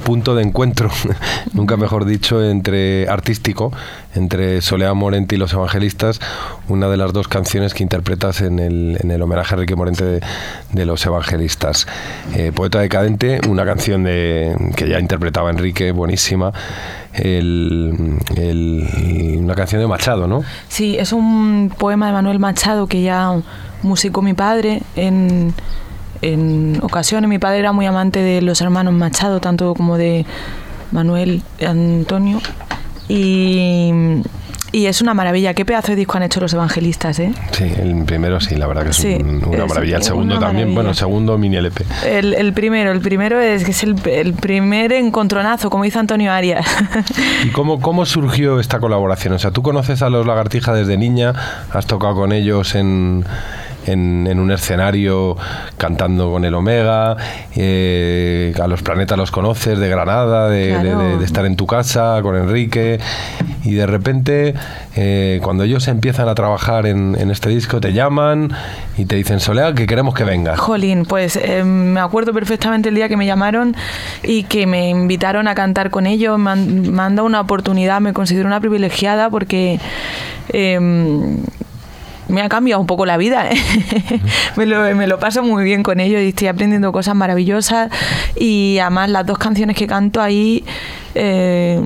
punto 0.05 0.35
de 0.35 0.42
encuentro, 0.42 0.90
nunca 1.55 1.79
mejor 1.79 2.05
dicho, 2.05 2.45
entre 2.45 3.09
artístico, 3.09 3.73
entre 4.14 4.61
Soledad 4.61 4.92
Morente 4.92 5.37
y 5.37 5.38
los 5.38 5.55
Evangelistas, 5.55 6.21
una 6.69 6.90
de 6.90 6.99
las 6.99 7.14
dos 7.14 7.29
canciones 7.29 7.73
que 7.73 7.83
interpretas 7.83 8.42
en 8.42 8.59
el, 8.59 9.23
homenaje 9.23 9.55
a 9.55 9.57
Enrique 9.57 9.75
Morente 9.75 10.21
de, 10.71 10.85
los 10.85 11.07
Evangelistas. 11.07 11.87
Eh, 12.35 12.53
Poeta 12.55 12.79
decadente, 12.79 13.40
una 13.49 13.64
canción 13.64 14.05
de, 14.05 14.55
que 14.77 14.90
ya 14.90 15.01
interpretaba 15.01 15.49
Enrique, 15.49 15.92
buenísima. 15.92 16.53
una 17.14 17.25
canción 19.55 19.81
de 19.81 19.87
Machado, 19.87 20.27
¿no? 20.27 20.45
Sí, 20.69 20.99
es 20.99 21.14
un 21.14 21.73
poema 21.79 22.09
de 22.09 22.12
Manuel 22.12 22.38
Machado 22.38 22.87
que 22.87 23.01
ya 23.01 23.40
musicó 23.83 24.21
mi 24.21 24.35
padre 24.35 24.83
en 24.95 25.55
en 26.23 26.79
ocasiones 26.83 27.29
mi 27.29 27.39
padre 27.39 27.59
era 27.61 27.73
muy 27.73 27.87
amante 27.87 28.21
de 28.21 28.43
los 28.43 28.61
hermanos 28.61 28.95
Machado, 28.95 29.41
tanto 29.41 29.75
como 29.75 29.97
de 29.99 30.27
Manuel 30.93 31.43
Antonio. 31.67 32.41
Y, 33.09 34.23
es 34.73 35.01
una 35.01 35.15
maravilla. 35.15 35.55
¿Qué 35.55 35.65
pedazo 35.65 35.93
de 35.93 35.97
disco 35.97 36.19
han 36.19 36.25
hecho 36.25 36.39
los 36.39 36.53
evangelistas? 36.53 37.19
Eh? 37.19 37.33
Sí, 37.53 37.65
el 37.65 38.05
primero 38.05 38.41
sí, 38.41 38.57
la 38.57 38.67
verdad 38.67 38.85
que 38.85 38.91
es 38.91 39.05
una 39.23 39.67
maravilla. 39.67 39.97
El 39.97 40.03
segundo 40.03 40.39
también, 40.39 40.75
bueno, 40.75 40.91
el 40.91 40.97
segundo 40.97 41.39
mini 41.39 41.57
LP. 41.57 41.85
El, 42.05 42.53
primero, 42.53 42.93
el 42.93 43.01
primero 43.01 43.41
es 43.41 43.65
que 43.65 43.71
es 43.71 43.83
el, 43.83 43.95
primer 44.35 44.93
encontronazo, 44.93 45.71
como 45.71 45.85
dice 45.85 45.99
Antonio 45.99 46.31
Arias. 46.31 46.67
¿Y 47.45 47.51
cómo, 47.51 47.81
cómo 47.81 48.05
surgió 48.05 48.61
esta 48.61 48.79
colaboración? 48.79 49.33
O 49.35 49.39
sea, 49.39 49.51
tú 49.51 49.63
conoces 49.63 50.03
a 50.03 50.11
los 50.11 50.27
Lagartija 50.27 50.75
desde 50.75 50.99
niña, 50.99 51.33
has 51.73 51.87
tocado 51.87 52.15
con 52.15 52.33
ellos 52.33 52.75
en 52.75 53.25
en, 53.87 54.38
un 54.38 54.51
escenario 54.51 55.37
cantando 55.79 56.31
con 56.31 56.44
el 56.44 56.55
Omega, 56.55 57.16
eh, 57.55 58.53
a 58.61 58.66
los 58.66 58.83
planetas 58.83 59.16
los 59.16 59.31
conoces 59.31 59.79
de 59.79 59.88
Granada, 59.88 60.49
de, 60.49 61.25
estar 61.25 61.46
en 61.46 61.57
tu 61.57 61.66
casa 61.66 62.18
con 62.22 62.37
Enrique, 62.37 62.99
y 63.64 63.75
de 63.75 63.87
repente 63.87 64.55
eh, 64.94 65.40
cuando 65.42 65.64
ellos 65.64 65.88
empiezan 65.88 66.29
a 66.29 66.35
trabajar 66.35 66.87
en, 66.87 67.16
este 67.31 67.49
disco 67.51 67.81
te 67.81 67.92
llaman 67.92 68.53
y 68.96 69.05
te 69.05 69.16
dicen, 69.16 69.40
Soledad, 69.40 69.75
que 69.75 69.87
queremos 69.87 70.14
que 70.14 70.25
venga. 70.25 70.57
Jolín, 70.57 71.05
pues 71.05 71.37
eh, 71.37 71.64
me 71.64 72.01
acuerdo 72.01 72.33
perfectamente 72.33 72.88
el 72.88 72.94
día 72.94 73.09
que 73.09 73.16
me 73.16 73.27
llamaron 73.27 73.75
y 74.22 74.44
que 74.44 74.66
me 74.66 74.90
invitaron 74.90 75.49
a 75.49 75.55
cantar 75.55 75.90
con 75.90 76.07
ellos, 76.07 76.38
me 76.38 76.51
han, 76.51 76.94
dado 76.94 77.25
una 77.25 77.40
oportunidad, 77.40 78.01
me 78.01 78.12
considero 78.12 78.46
una 78.46 78.61
privilegiada 78.61 79.31
porque... 79.31 79.81
Em, 80.51 81.38
me 82.29 82.43
ha 82.43 82.49
cambiado 82.49 82.81
un 82.81 82.87
poco 82.87 83.07
la 83.07 83.17
vida. 83.17 83.51
¿eh? 83.51 83.57
me, 84.57 84.67
lo, 85.07 85.19
paso 85.19 85.43
muy 85.43 85.65
bien 85.65 85.83
con 85.83 86.01
ellos 86.01 86.21
y 86.23 86.29
estoy 86.29 86.49
aprendiendo 86.49 86.93
cosas 86.93 87.15
maravillosas. 87.15 87.91
Y 88.37 88.79
además 88.81 89.11
las 89.11 89.27
dos 89.27 89.39
canciones 89.39 89.77
que 89.77 89.87
canto 89.87 90.21
ahí... 90.21 90.65
Eh, 91.15 91.81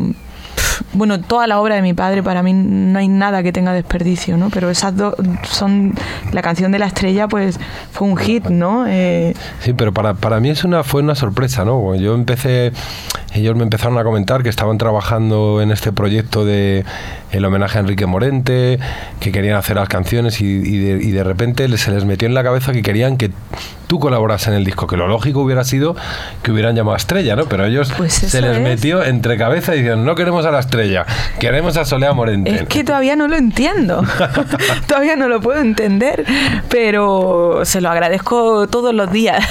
bueno, 0.93 1.21
toda 1.21 1.47
la 1.47 1.61
obra 1.61 1.77
de 1.77 1.83
mi 1.83 1.95
padre 1.95 2.23
para 2.23 2.43
mí 2.43 2.53
no 2.53 2.99
hay 2.99 3.09
nada 3.09 3.43
que 3.43 3.53
tenga 3.53 3.73
desperdicio, 3.73 4.37
¿no? 4.37 4.51
Pero 4.51 4.71
esas 4.71 4.97
dos 4.97 5.15
son 5.45 5.95
la 6.33 6.43
canción 6.43 6.73
de 6.73 6.79
la 6.79 6.87
estrella, 6.87 7.29
pues 7.29 7.59
fue 7.93 8.09
un 8.09 8.17
hit, 8.17 8.47
¿no? 8.47 8.87
Eh, 8.89 9.35
sí, 9.61 9.73
pero 9.73 9.93
para, 9.93 10.15
para 10.15 10.41
mí 10.41 10.51
es 10.51 10.65
una 10.65 10.83
fue 10.83 11.03
una 11.03 11.15
sorpresa, 11.15 11.65
¿no? 11.65 11.95
Yo 11.95 12.15
empecé, 12.15 12.73
ellos 13.35 13.57
me 13.57 13.63
empezaron 13.63 13.99
a 13.99 14.05
comentar 14.05 14.43
que 14.43 14.49
estaban 14.49 14.79
trabajando 14.79 15.61
en 15.63 15.71
este 15.71 15.93
proyecto 15.93 16.45
de 16.45 16.85
el 17.33 17.45
homenaje 17.45 17.79
a 17.79 17.81
Enrique 17.81 18.07
Morente, 18.07 18.79
que 19.21 19.33
querían 19.33 19.57
hacer 19.57 19.77
las 19.77 19.89
canciones 19.89 20.41
y, 20.41 20.59
de, 20.59 21.03
y 21.03 21.11
de 21.11 21.25
repente 21.25 21.69
se 21.79 21.91
les 21.91 22.05
metió 22.05 22.27
en 22.27 22.35
la 22.35 22.43
cabeza 22.43 22.73
que 22.73 22.83
querían 22.83 23.17
que 23.17 23.31
tú 23.91 23.99
colaboras 23.99 24.47
en 24.47 24.55
el 24.55 24.65
disco, 24.65 24.87
que 24.87 24.97
lo 24.97 25.09
lógico 25.09 25.41
hubiera 25.41 25.65
sido 25.65 25.97
que 26.45 26.53
hubieran 26.53 26.77
llamado 26.77 26.95
a 26.95 26.97
Estrella, 26.97 27.35
¿no? 27.35 27.47
Pero 27.47 27.65
ellos 27.67 27.93
pues 27.97 28.13
se 28.13 28.41
les 28.41 28.61
metió 28.61 29.03
entre 29.03 29.37
cabeza 29.37 29.75
y 29.75 29.79
dijeron, 29.79 30.05
no 30.05 30.15
queremos 30.15 30.47
a 30.47 30.53
la 30.53 30.61
Estrella, 30.61 31.05
queremos 31.41 31.77
a 31.77 31.85
Solea 31.85 32.13
Morente. 32.13 32.55
Es 32.55 32.69
que 32.69 32.85
todavía 32.85 33.17
no 33.17 33.27
lo 33.27 33.35
entiendo, 33.37 34.05
todavía 34.87 35.17
no 35.17 35.27
lo 35.27 35.41
puedo 35.41 35.61
entender, 35.61 36.25
pero 36.69 37.63
se 37.65 37.81
lo 37.81 37.91
agradezco 37.91 38.69
todos 38.69 38.95
los 38.95 39.11
días, 39.11 39.45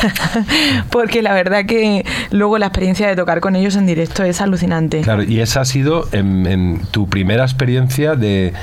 porque 0.90 1.22
la 1.22 1.34
verdad 1.34 1.66
que 1.66 2.06
luego 2.32 2.58
la 2.60 2.68
experiencia 2.68 3.10
de 3.10 3.18
tocar 3.18 3.42
con 3.42 3.58
ellos 3.58 3.76
en 3.76 3.88
directo 3.88 4.24
es 4.24 4.40
alucinante. 4.40 5.02
Claro, 5.02 5.24
y 5.24 5.42
esa 5.42 5.60
ha 5.60 5.66
sido 5.66 6.08
en, 6.14 6.80
tu 6.92 7.10
primera 7.10 7.44
experiencia 7.44 7.69
de, 8.16 8.54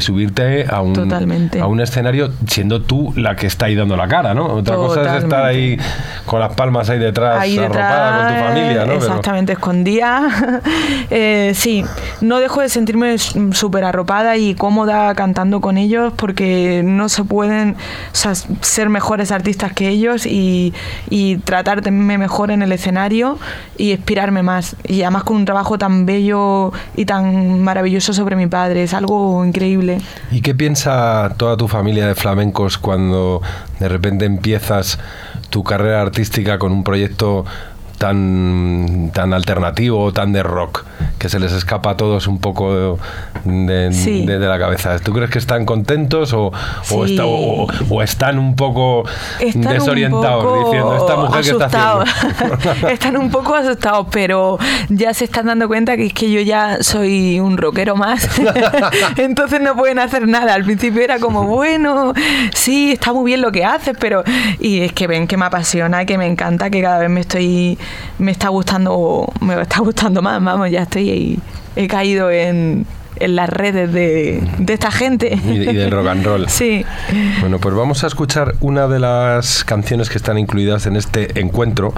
subirte 0.00 0.66
a 0.68 0.80
un, 0.80 1.12
a 1.60 1.66
un 1.66 1.80
escenario 1.80 2.30
siendo 2.46 2.82
tú 2.82 3.12
la 3.16 3.36
que 3.36 3.46
está 3.46 3.66
ahí 3.66 3.74
dando 3.74 3.96
la 3.96 4.08
cara, 4.08 4.34
¿no? 4.34 4.46
Otra 4.46 4.76
cosa 4.76 5.16
es 5.16 5.24
estar 5.24 5.44
ahí 5.44 5.78
con 6.24 6.40
las 6.40 6.54
palmas 6.54 6.88
ahí 6.90 6.98
detrás, 6.98 7.46
arropada 7.58 8.18
con 8.18 8.34
tu 8.34 8.42
familia, 8.44 8.86
¿no? 8.86 8.92
Exactamente, 8.94 9.52
escondida. 9.52 10.62
eh, 11.10 11.52
sí, 11.54 11.84
no 12.20 12.38
dejo 12.38 12.60
de 12.60 12.68
sentirme 12.68 13.16
súper 13.18 13.84
arropada 13.84 14.36
y 14.36 14.54
cómoda 14.54 15.14
cantando 15.14 15.60
con 15.60 15.78
ellos 15.78 16.12
porque 16.16 16.82
no 16.84 17.08
se 17.08 17.24
pueden 17.24 17.76
ser 18.12 18.88
mejores 18.88 19.30
artistas 19.30 19.72
que 19.72 19.88
ellos 19.88 20.26
y, 20.26 20.74
y 21.10 21.36
tratarme 21.38 22.18
mejor 22.18 22.50
en 22.50 22.62
el 22.62 22.72
escenario 22.72 23.38
y 23.76 23.92
inspirarme 23.92 24.42
más. 24.42 24.76
Y 24.84 25.02
además 25.02 25.24
con 25.24 25.36
un 25.36 25.44
trabajo 25.44 25.78
tan 25.78 26.06
bello 26.06 26.72
y 26.96 27.04
tan 27.04 27.60
maravilloso 27.60 28.12
sobre 28.12 28.36
mi 28.36 28.46
padre, 28.46 28.82
es 28.82 28.94
algo 28.94 29.44
increíble. 29.44 29.65
¿Y 30.30 30.40
qué 30.40 30.54
piensa 30.54 31.34
toda 31.36 31.56
tu 31.56 31.68
familia 31.68 32.06
de 32.06 32.14
flamencos 32.14 32.78
cuando 32.78 33.42
de 33.80 33.88
repente 33.88 34.24
empiezas 34.24 34.98
tu 35.50 35.64
carrera 35.64 36.02
artística 36.02 36.58
con 36.58 36.72
un 36.72 36.84
proyecto 36.84 37.44
tan, 37.98 39.10
tan 39.14 39.32
alternativo, 39.32 40.12
tan 40.12 40.32
de 40.32 40.42
rock, 40.42 40.84
que 41.26 41.30
se 41.30 41.40
les 41.40 41.50
escapa 41.50 41.90
a 41.90 41.96
todos 41.96 42.28
un 42.28 42.38
poco 42.38 42.98
de, 43.44 44.38
la 44.38 44.58
cabeza. 44.60 44.96
¿Tú 45.00 45.12
crees 45.12 45.28
que 45.28 45.40
están 45.40 45.66
contentos 45.66 46.32
o, 46.32 46.52
o, 46.92 48.02
están 48.02 48.38
un 48.38 48.54
poco 48.54 49.02
desorientados 49.40 50.64
diciendo, 50.64 50.96
esta 50.96 51.16
mujer 51.16 51.42
que 51.42 51.50
está 51.50 51.98
haciendo? 51.98 52.88
están 52.88 53.16
un 53.16 53.30
poco 53.30 53.56
asustados, 53.56 54.06
pero 54.12 54.56
ya 54.88 55.12
se 55.14 55.24
están 55.24 55.46
dando 55.46 55.66
cuenta 55.66 55.96
que 55.96 56.06
es 56.06 56.12
que 56.12 56.30
yo 56.30 56.40
ya 56.42 56.78
soy 56.80 57.40
un 57.40 57.56
rockero 57.56 57.96
más. 57.96 58.28
Entonces 59.16 59.60
no 59.60 59.74
pueden 59.74 59.98
hacer 59.98 60.28
nada. 60.28 60.54
Al 60.54 60.62
principio 60.62 61.02
era 61.02 61.18
como, 61.18 61.42
bueno, 61.42 62.14
sí, 62.54 62.92
está 62.92 63.12
muy 63.12 63.24
bien 63.24 63.40
lo 63.40 63.50
que 63.50 63.64
haces, 63.64 63.96
pero... 63.98 64.22
Y 64.60 64.82
es 64.82 64.92
que 64.92 65.08
ven 65.08 65.26
que 65.26 65.36
me 65.36 65.46
apasiona, 65.46 66.04
que 66.04 66.18
me 66.18 66.26
encanta, 66.26 66.70
que 66.70 66.80
cada 66.80 67.00
vez 67.00 67.10
me 67.10 67.20
estoy 67.20 67.76
me 68.18 68.32
está 68.32 68.48
gustando, 68.48 69.30
me 69.40 69.60
está 69.60 69.80
gustando 69.80 70.22
más, 70.22 70.42
vamos, 70.42 70.70
ya 70.70 70.82
estoy 70.82 71.10
he 71.76 71.88
caído 71.88 72.30
en, 72.30 72.86
en 73.18 73.36
las 73.36 73.48
redes 73.48 73.92
de, 73.92 74.42
de, 74.58 74.72
esta 74.72 74.90
gente. 74.90 75.38
Y, 75.44 75.58
del 75.58 75.90
rock 75.90 76.06
and 76.08 76.24
roll. 76.24 76.46
Sí. 76.56 76.84
Bueno, 77.40 77.58
pues 77.58 77.74
vamos 77.74 78.02
a 78.04 78.06
escuchar 78.06 78.54
una 78.60 78.88
de 78.88 78.98
las 78.98 79.64
canciones 79.64 80.08
que 80.08 80.16
están 80.16 80.38
incluidas 80.38 80.86
en 80.86 80.96
este 80.96 81.38
encuentro, 81.40 81.92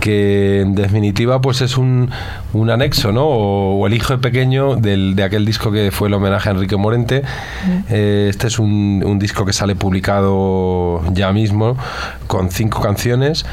que 0.00 0.60
en 0.60 0.74
definitiva 0.74 1.40
pues 1.40 1.60
es 1.62 1.76
un, 1.76 2.10
un 2.52 2.70
anexo, 2.70 3.12
¿no? 3.12 3.26
O, 3.26 3.86
el 3.86 3.94
hijo 3.94 4.18
pequeño 4.18 4.76
del, 4.76 5.16
de 5.16 5.24
aquel 5.24 5.44
disco 5.44 5.72
que 5.72 5.90
fue 5.90 6.08
el 6.08 6.14
homenaje 6.14 6.48
a 6.48 6.52
Enrique 6.52 6.76
Morente. 6.76 7.22
Eh, 7.88 8.28
este 8.30 8.46
es 8.46 8.58
un, 8.58 9.02
un 9.04 9.18
disco 9.18 9.44
que 9.44 9.52
sale 9.52 9.74
publicado 9.74 11.02
ya 11.12 11.32
mismo, 11.32 11.76
con 12.26 12.50
cinco 12.50 12.80
canciones. 12.80 13.44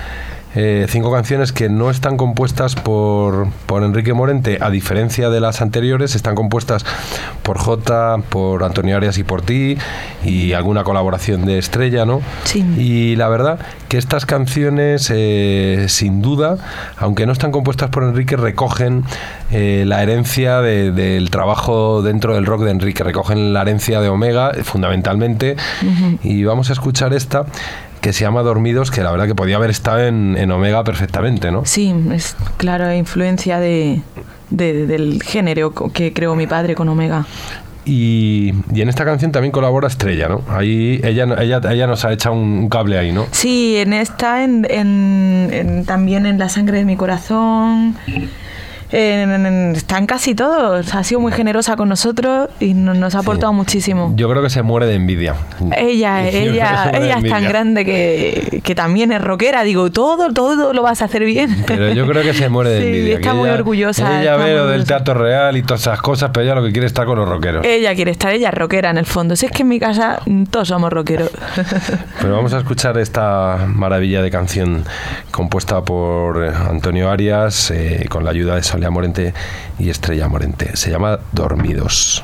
Eh, 0.55 0.87
cinco 0.89 1.11
canciones 1.11 1.51
que 1.51 1.69
no 1.69 1.91
están 1.91 2.17
compuestas 2.17 2.73
por, 2.73 3.49
por, 3.67 3.83
Enrique 3.83 4.13
Morente, 4.13 4.57
a 4.61 4.71
diferencia 4.71 5.29
de 5.29 5.39
las 5.39 5.61
anteriores, 5.61 6.15
están 6.15 6.33
compuestas 6.33 6.85
por 7.43 7.59
J, 7.59 8.17
por 8.29 8.63
Antonio 8.63 8.97
Arias 8.97 9.19
y 9.19 9.23
por 9.23 9.43
ti, 9.43 9.77
y 10.25 10.53
alguna 10.53 10.83
colaboración 10.83 11.45
de 11.45 11.59
Estrella, 11.59 12.05
¿no? 12.05 12.21
Sí. 12.45 12.65
Y 12.77 13.15
la 13.15 13.29
verdad 13.29 13.59
que 13.89 13.99
estas 13.99 14.25
canciones, 14.25 15.11
eh, 15.13 15.85
sin 15.87 16.23
duda, 16.23 16.57
aunque 16.97 17.27
no 17.27 17.31
están 17.31 17.51
compuestas 17.51 17.91
por 17.91 18.03
Enrique, 18.03 18.35
recogen 18.35 19.03
eh, 19.51 19.83
la 19.85 20.01
herencia 20.01 20.61
del 20.61 21.29
trabajo 21.29 22.01
dentro 22.01 22.33
del 22.33 22.47
rock 22.47 22.63
de 22.63 22.71
Enrique, 22.71 23.03
recogen 23.03 23.53
la 23.53 23.61
herencia 23.61 24.01
de 24.01 24.09
Omega, 24.09 24.51
fundamentalmente, 24.63 25.57
y 26.23 26.43
vamos 26.43 26.71
a 26.71 26.73
escuchar 26.73 27.13
esta 27.13 27.45
que 28.01 28.13
se 28.13 28.23
llama 28.23 28.41
Dormidos, 28.41 28.91
que 28.91 29.03
la 29.03 29.11
verdad 29.11 29.27
que 29.27 29.35
podía 29.35 29.57
haber 29.57 29.69
estado 29.69 30.05
en, 30.05 30.51
Omega 30.51 30.83
perfectamente, 30.83 31.51
¿no? 31.51 31.65
Sí, 31.65 31.93
es 32.13 32.35
claro, 32.57 32.91
influencia 32.93 33.59
de, 33.59 34.01
del 34.49 35.21
género 35.23 35.73
que 35.73 36.13
creó 36.13 36.35
mi 36.35 36.47
padre 36.47 36.75
con 36.75 36.89
Omega. 36.89 37.25
Y, 37.85 38.53
en 38.75 38.89
esta 38.89 39.03
canción 39.03 39.31
también 39.31 39.51
colabora 39.51 39.87
Estrella, 39.87 40.27
¿no? 40.27 40.43
Ahí 40.49 41.01
ella, 41.03 41.25
ella, 41.39 41.59
ella 41.71 41.87
nos 41.87 42.05
ha 42.05 42.13
echado 42.13 42.35
un, 42.35 42.69
cable 42.69 42.97
ahí, 42.97 43.11
¿no? 43.11 43.25
Sí, 43.31 43.77
en 43.77 43.93
esta, 43.93 44.43
en, 44.43 44.65
en, 44.69 45.85
también 45.85 46.25
en 46.25 46.37
La 46.37 46.49
sangre 46.49 46.79
de 46.79 46.85
mi 46.85 46.95
corazón 46.95 47.95
están 48.91 50.05
casi 50.05 50.35
todos. 50.35 50.93
Ha 50.93 51.03
sido 51.03 51.19
muy 51.19 51.31
generosa 51.31 51.75
con 51.75 51.89
nosotros 51.89 52.49
y 52.59 52.73
nos, 52.73 53.15
ha 53.15 53.19
aportado 53.19 53.53
muchísimo. 53.53 54.13
Yo 54.15 54.29
creo 54.29 54.41
que 54.41 54.49
se 54.49 54.61
muere 54.61 54.87
de 54.87 54.95
envidia. 54.95 55.35
Ella, 55.75 56.27
ella, 56.29 56.91
ella 56.93 57.17
es 57.17 57.29
tan 57.29 57.43
grande 57.43 57.85
que, 57.85 58.61
que, 58.63 58.75
también 58.75 59.11
es 59.11 59.21
rockera. 59.21 59.63
Digo, 59.63 59.91
todo, 59.91 60.33
todo 60.33 60.73
lo 60.73 60.81
vas 60.81 61.01
a 61.01 61.05
hacer 61.05 61.23
bien. 61.25 61.63
Pero 61.67 61.93
yo 61.93 62.07
creo 62.07 62.23
que 62.23 62.33
se 62.33 62.49
muere 62.49 62.71
de 62.71 62.77
envidia. 62.87 63.15
Está 63.15 63.33
muy 63.33 63.49
orgullosa. 63.49 64.21
Ella 64.21 64.35
ve 64.37 64.55
lo 64.55 64.67
del 64.67 64.85
teatro 64.85 65.13
real 65.13 65.57
y 65.57 65.63
todas 65.63 65.81
esas 65.81 66.01
cosas, 66.01 66.31
pero 66.33 66.45
ella 66.45 66.55
lo 66.55 66.63
que 66.63 66.71
quiere 66.71 66.87
es 66.87 66.91
estar 66.91 67.05
con 67.05 67.17
los 67.17 67.27
rockeros. 67.27 67.65
Ella 67.65 67.93
quiere 67.95 68.11
estar, 68.11 68.33
ella 68.33 68.49
es 68.49 68.55
rockera 68.55 68.89
en 68.89 68.97
el 68.97 69.05
fondo. 69.05 69.35
Si 69.35 69.45
es 69.45 69.51
que 69.51 69.63
en 69.63 69.67
mi 69.67 69.79
casa 69.79 70.19
todos 70.49 70.67
somos 70.67 70.91
rockeros. 70.91 71.29
Pero 72.21 72.35
vamos 72.35 72.53
a 72.53 72.59
escuchar 72.59 72.97
esta 72.97 73.65
maravilla 73.67 74.21
de 74.21 74.31
canción 74.31 74.83
compuesta 75.31 75.81
por 75.83 76.43
Antonio 76.43 77.09
Arias 77.09 77.71
eh, 77.71 78.05
con 78.09 78.23
la 78.23 78.31
ayuda 78.31 78.55
de 78.55 78.63
Morente 78.89 79.33
y 79.77 79.89
Estrella 79.89 80.29
Morente. 80.29 80.77
Se 80.77 80.89
llama 80.89 81.19
Dormidos. 81.33 82.23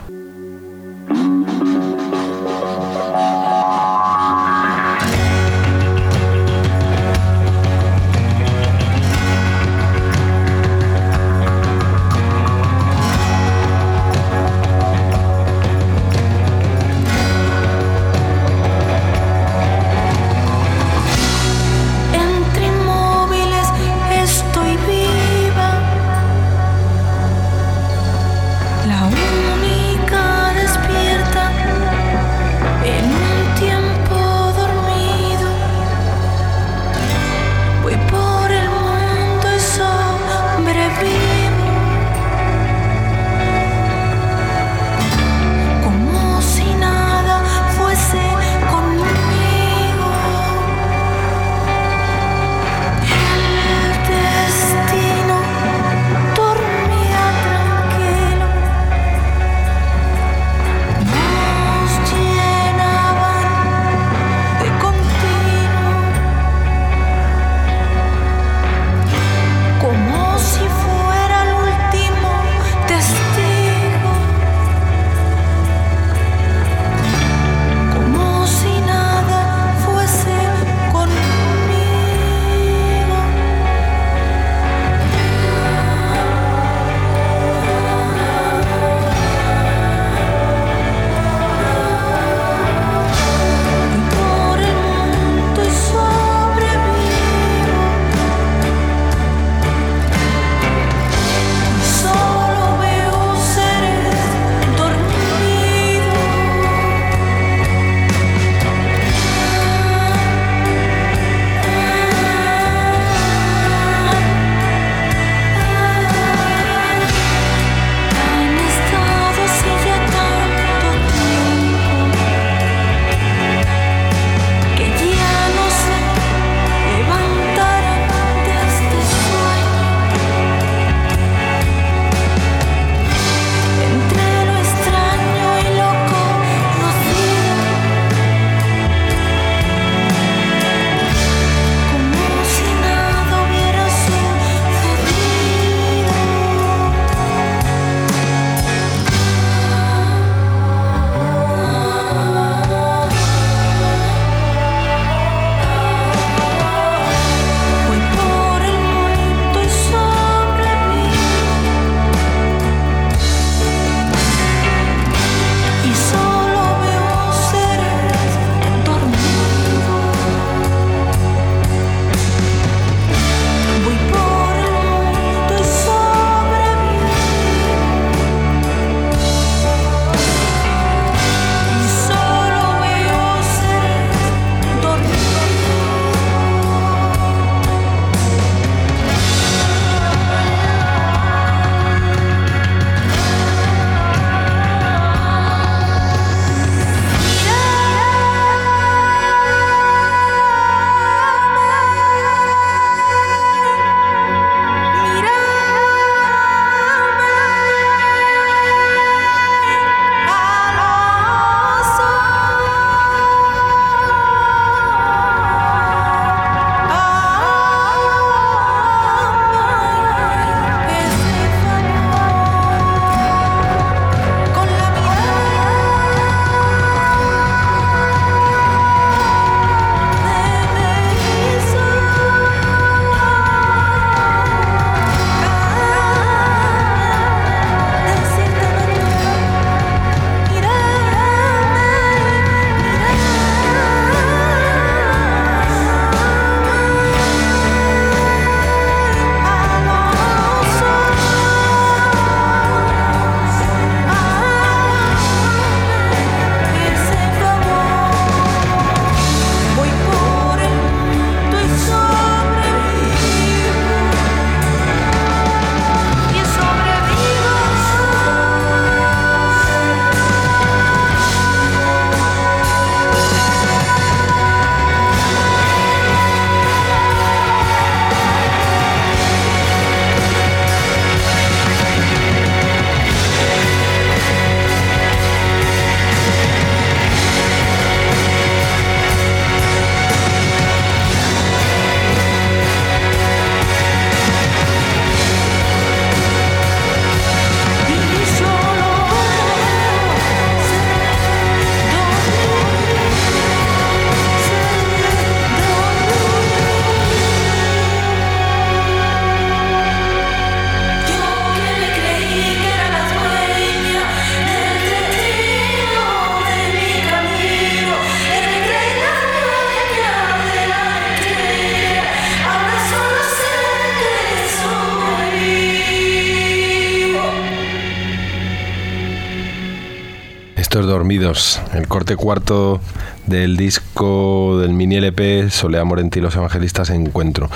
El 331.74 331.88
corte 331.88 332.16
cuarto 332.16 332.82
del 333.26 333.58
disco 333.58 334.60
del 334.60 334.74
mini 334.74 334.98
LP 334.98 335.50
Solea 335.50 335.84
Morenti 335.84 336.20
y 336.20 336.22
los 336.22 336.36
Evangelistas 336.36 336.90
Encuentro. 336.90 337.50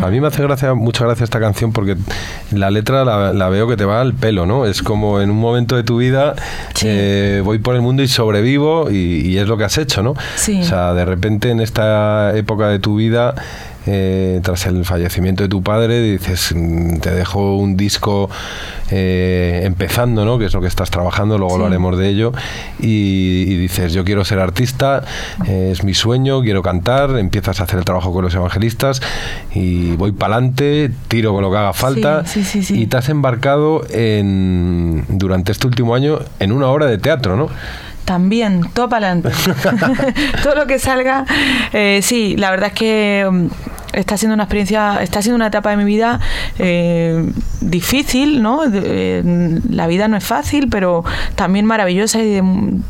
A 0.00 0.08
mí 0.08 0.20
me 0.20 0.28
hace 0.28 0.42
gracia, 0.42 0.74
mucha 0.74 1.04
gracia 1.04 1.24
esta 1.24 1.40
canción 1.40 1.72
porque 1.72 1.96
la 2.50 2.70
letra 2.70 3.04
la, 3.04 3.48
veo 3.48 3.68
que 3.68 3.76
te 3.76 3.84
va 3.84 4.00
al 4.00 4.14
pelo, 4.14 4.46
¿no? 4.46 4.66
Es 4.66 4.82
como 4.82 5.20
en 5.20 5.30
un 5.30 5.38
momento 5.38 5.76
de 5.76 5.82
tu 5.82 5.98
vida 5.98 6.34
eh, 6.82 7.42
voy 7.44 7.58
por 7.58 7.74
el 7.74 7.82
mundo 7.82 8.02
y 8.02 8.08
sobrevivo 8.08 8.90
y, 8.90 9.36
es 9.36 9.48
lo 9.48 9.56
que 9.56 9.64
has 9.64 9.78
hecho, 9.78 10.02
¿no? 10.02 10.14
Sí. 10.36 10.60
O 10.60 10.64
sea, 10.64 10.94
de 10.94 11.04
repente 11.04 11.50
en 11.50 11.60
esta 11.60 12.36
época 12.36 12.68
de 12.68 12.78
tu 12.78 12.96
vida 12.96 13.34
eh, 13.86 14.40
tras 14.42 14.66
el 14.66 14.84
fallecimiento 14.84 15.42
de 15.42 15.48
tu 15.48 15.62
padre, 15.62 16.00
dices, 16.00 16.54
mm, 16.54 16.98
te 16.98 17.10
dejo 17.10 17.56
un 17.56 17.76
disco 17.76 18.30
eh, 18.90 19.62
empezando, 19.64 20.24
¿no? 20.24 20.38
que 20.38 20.44
es 20.44 20.54
lo 20.54 20.60
que 20.60 20.66
estás 20.66 20.90
trabajando, 20.90 21.38
luego 21.38 21.58
lo 21.58 21.66
haremos 21.66 21.98
de 21.98 22.08
ello, 22.08 22.32
y, 22.78 23.56
dices, 23.56 23.92
yo 23.92 24.04
quiero 24.04 24.24
ser 24.24 24.38
artista, 24.38 25.04
eh, 25.46 25.70
es 25.72 25.82
mi 25.82 25.94
sueño, 25.94 26.42
quiero 26.42 26.62
cantar, 26.62 27.18
empiezas 27.18 27.60
a 27.60 27.64
hacer 27.64 27.78
el 27.78 27.84
trabajo 27.84 28.12
con 28.12 28.24
los 28.24 28.34
evangelistas 28.34 29.02
y 29.54 29.96
voy 29.96 30.12
para 30.12 30.36
adelante, 30.36 30.90
tiro 31.08 31.32
con 31.32 31.42
lo 31.42 31.50
que 31.50 31.56
haga 31.56 31.72
falta, 31.72 32.24
y 32.70 32.86
te 32.86 32.96
has 32.96 33.08
embarcado 33.08 33.84
en, 33.90 35.04
durante 35.08 35.52
este 35.52 35.66
último 35.66 35.94
año 35.94 36.20
en 36.38 36.52
una 36.52 36.68
obra 36.68 36.86
de 36.86 36.98
teatro, 36.98 37.36
¿no? 37.36 37.48
También, 38.04 38.62
todo 38.74 38.88
para 38.88 39.10
adelante. 39.10 39.30
todo 40.42 40.54
lo 40.54 40.66
que 40.66 40.78
salga. 40.78 41.24
Eh, 41.72 42.00
sí, 42.02 42.36
la 42.36 42.50
verdad 42.50 42.68
es 42.68 42.74
que 42.74 43.28
mm, 43.30 43.46
está 43.92 44.16
siendo 44.16 44.34
una 44.34 44.44
experiencia, 44.44 44.98
está 45.02 45.22
siendo 45.22 45.36
una 45.36 45.48
etapa 45.48 45.70
de 45.70 45.76
mi 45.76 45.84
vida 45.84 46.20
eh, 46.58 47.30
difícil, 47.60 48.42
¿no? 48.42 48.62
Eh, 48.72 49.22
la 49.68 49.86
vida 49.86 50.08
no 50.08 50.16
es 50.16 50.24
fácil, 50.24 50.68
pero 50.68 51.04
también 51.34 51.66
maravillosa 51.66 52.20
y 52.22 52.30
de, 52.30 52.42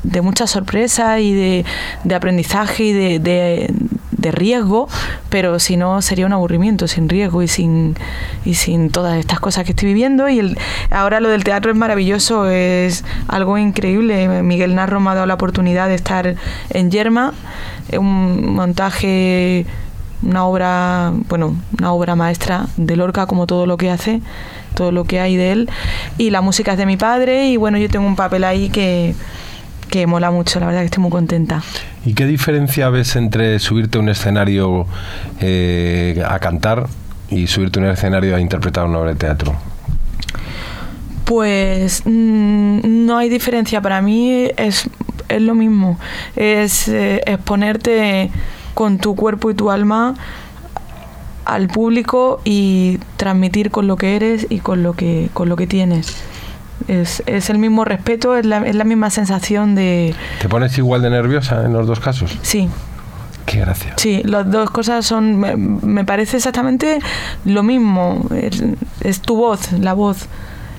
de 0.03 0.21
mucha 0.21 0.47
sorpresa 0.47 1.21
y 1.21 1.35
de, 1.35 1.65
de 2.05 2.15
aprendizaje 2.15 2.85
y 2.85 3.19
de, 3.19 3.75
de, 4.23 4.33
riesgo, 4.33 4.89
pero 5.29 5.59
si 5.59 5.77
no 5.77 6.01
sería 6.01 6.27
un 6.27 6.33
aburrimiento 6.33 6.89
sin 6.89 7.09
riesgo 7.09 7.43
y 7.43 7.49
sin, 7.49 7.97
y 8.45 8.55
sin 8.55 8.91
todas 8.91 9.19
estas 9.19 9.41
cosas 9.41 9.65
que 9.65 9.73
estoy 9.73 9.89
viviendo. 9.89 10.29
Y 10.29 10.39
el, 10.39 10.59
ahora 10.91 11.21
lo 11.21 11.29
del 11.29 11.45
teatro 11.45 11.71
es 11.71 11.77
maravilloso, 11.77 12.49
es 12.49 13.05
algo 13.29 13.59
increíble. 13.59 14.43
Miguel 14.43 14.75
Narro 14.75 15.01
me 15.01 15.11
ha 15.11 15.15
dado 15.15 15.27
la 15.27 15.35
oportunidad 15.35 15.89
de 15.89 15.95
estar 15.95 16.35
en 16.71 16.91
Yerma, 16.91 17.35
un 17.93 18.55
montaje 18.55 19.67
una 20.23 20.45
obra, 20.47 21.13
bueno, 21.29 21.57
una 21.79 21.93
obra 21.93 22.15
maestra 22.15 22.67
de 22.77 22.97
Lorca 22.97 23.27
como 23.27 23.47
todo 23.47 23.67
lo 23.67 23.77
que 23.77 23.91
hace, 23.91 24.21
todo 24.75 24.93
lo 24.93 25.05
que 25.05 25.21
hay 25.21 25.37
de 25.37 25.53
él 25.53 25.71
y 26.19 26.31
la 26.31 26.41
música 26.41 26.73
es 26.73 26.79
de 26.79 26.87
mi 26.87 26.97
padre 26.97 27.49
y 27.49 27.57
bueno, 27.57 27.79
yo 27.79 27.89
tengo 27.89 28.07
un 28.07 28.17
papel 28.17 28.45
ahí 28.45 28.69
que 28.71 29.15
que 29.93 30.07
mola 30.07 30.31
mucho, 30.31 30.59
la 30.59 30.67
verdad 30.67 30.81
que 30.81 30.87
estoy 30.87 31.03
muy 31.03 31.11
contenta. 31.11 31.63
¿Y 32.07 32.15
qué 32.15 32.25
diferencia 32.25 32.89
ves 32.89 33.15
entre 33.15 33.59
subirte 33.59 33.99
a 33.99 34.01
un 34.01 34.09
escenario 34.09 34.87
eh, 35.39 36.23
a 36.27 36.39
cantar 36.39 36.87
y 37.29 37.47
subirte 37.47 37.79
a 37.79 37.83
un 37.83 37.89
escenario 37.91 38.35
a 38.35 38.41
interpretar 38.41 38.87
una 38.87 39.01
obra 39.01 39.11
de 39.11 39.17
teatro? 39.17 39.55
Pues 41.27 42.05
mm, 42.07 43.05
no 43.07 43.19
hay 43.19 43.29
diferencia, 43.29 43.83
para 43.83 44.01
mí 44.01 44.49
es, 44.57 44.89
es 45.29 45.43
lo 45.43 45.55
mismo, 45.55 45.99
es 46.37 46.89
eh, 46.89 47.21
exponerte 47.27 48.31
con 48.73 48.97
tu 48.97 49.15
cuerpo 49.15 49.51
y 49.51 49.55
tu 49.55 49.71
alma 49.71 50.15
al 51.45 51.69
público 51.69 52.41
y 52.45 52.99
transmitir 53.19 53.71
con 53.71 53.87
lo 53.87 53.97
que 53.97 54.17
eres 54.17 54.47
y 54.49 54.61
con 54.61 54.83
lo 54.83 54.95
que, 54.95 55.29
con 55.35 55.51
lo 55.51 55.57
que 55.57 55.67
tienes. 55.67 56.17
Es, 56.89 57.23
es 57.27 57.51
el 57.51 57.59
mismo 57.59 57.85
respeto, 57.85 58.37
es 58.37 58.47
la, 58.47 58.67
es 58.67 58.75
la 58.75 58.85
misma 58.85 59.11
sensación 59.11 59.75
de... 59.75 60.15
¿Te 60.41 60.49
pones 60.49 60.77
igual 60.79 61.03
de 61.03 61.11
nerviosa 61.11 61.65
en 61.65 61.73
los 61.73 61.87
dos 61.87 62.01
casos? 62.01 62.39
Sí, 62.43 62.69
Qué 63.47 63.59
gracia. 63.59 63.95
Sí, 63.97 64.23
las 64.25 64.51
dos 64.51 64.71
cosas 64.71 65.05
son, 65.05 65.39
me, 65.39 66.05
parece 66.05 66.37
exactamente 66.37 67.01
lo 67.45 67.63
mismo. 67.63 68.27
Es, 69.01 69.21
tu 69.21 69.37
voz, 69.37 69.73
la 69.73 69.95
voz. 69.95 70.29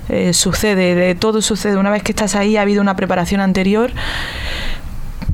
Eh, 0.09 0.33
sucede, 0.33 1.15
todo 1.15 1.41
sucede. 1.41 1.77
Una 1.77 1.89
vez 1.89 2.03
que 2.03 2.11
estás 2.11 2.35
ahí, 2.35 2.57
ha 2.57 2.61
habido 2.61 2.81
una 2.81 2.95
preparación 2.95 3.41
anterior 3.41 3.91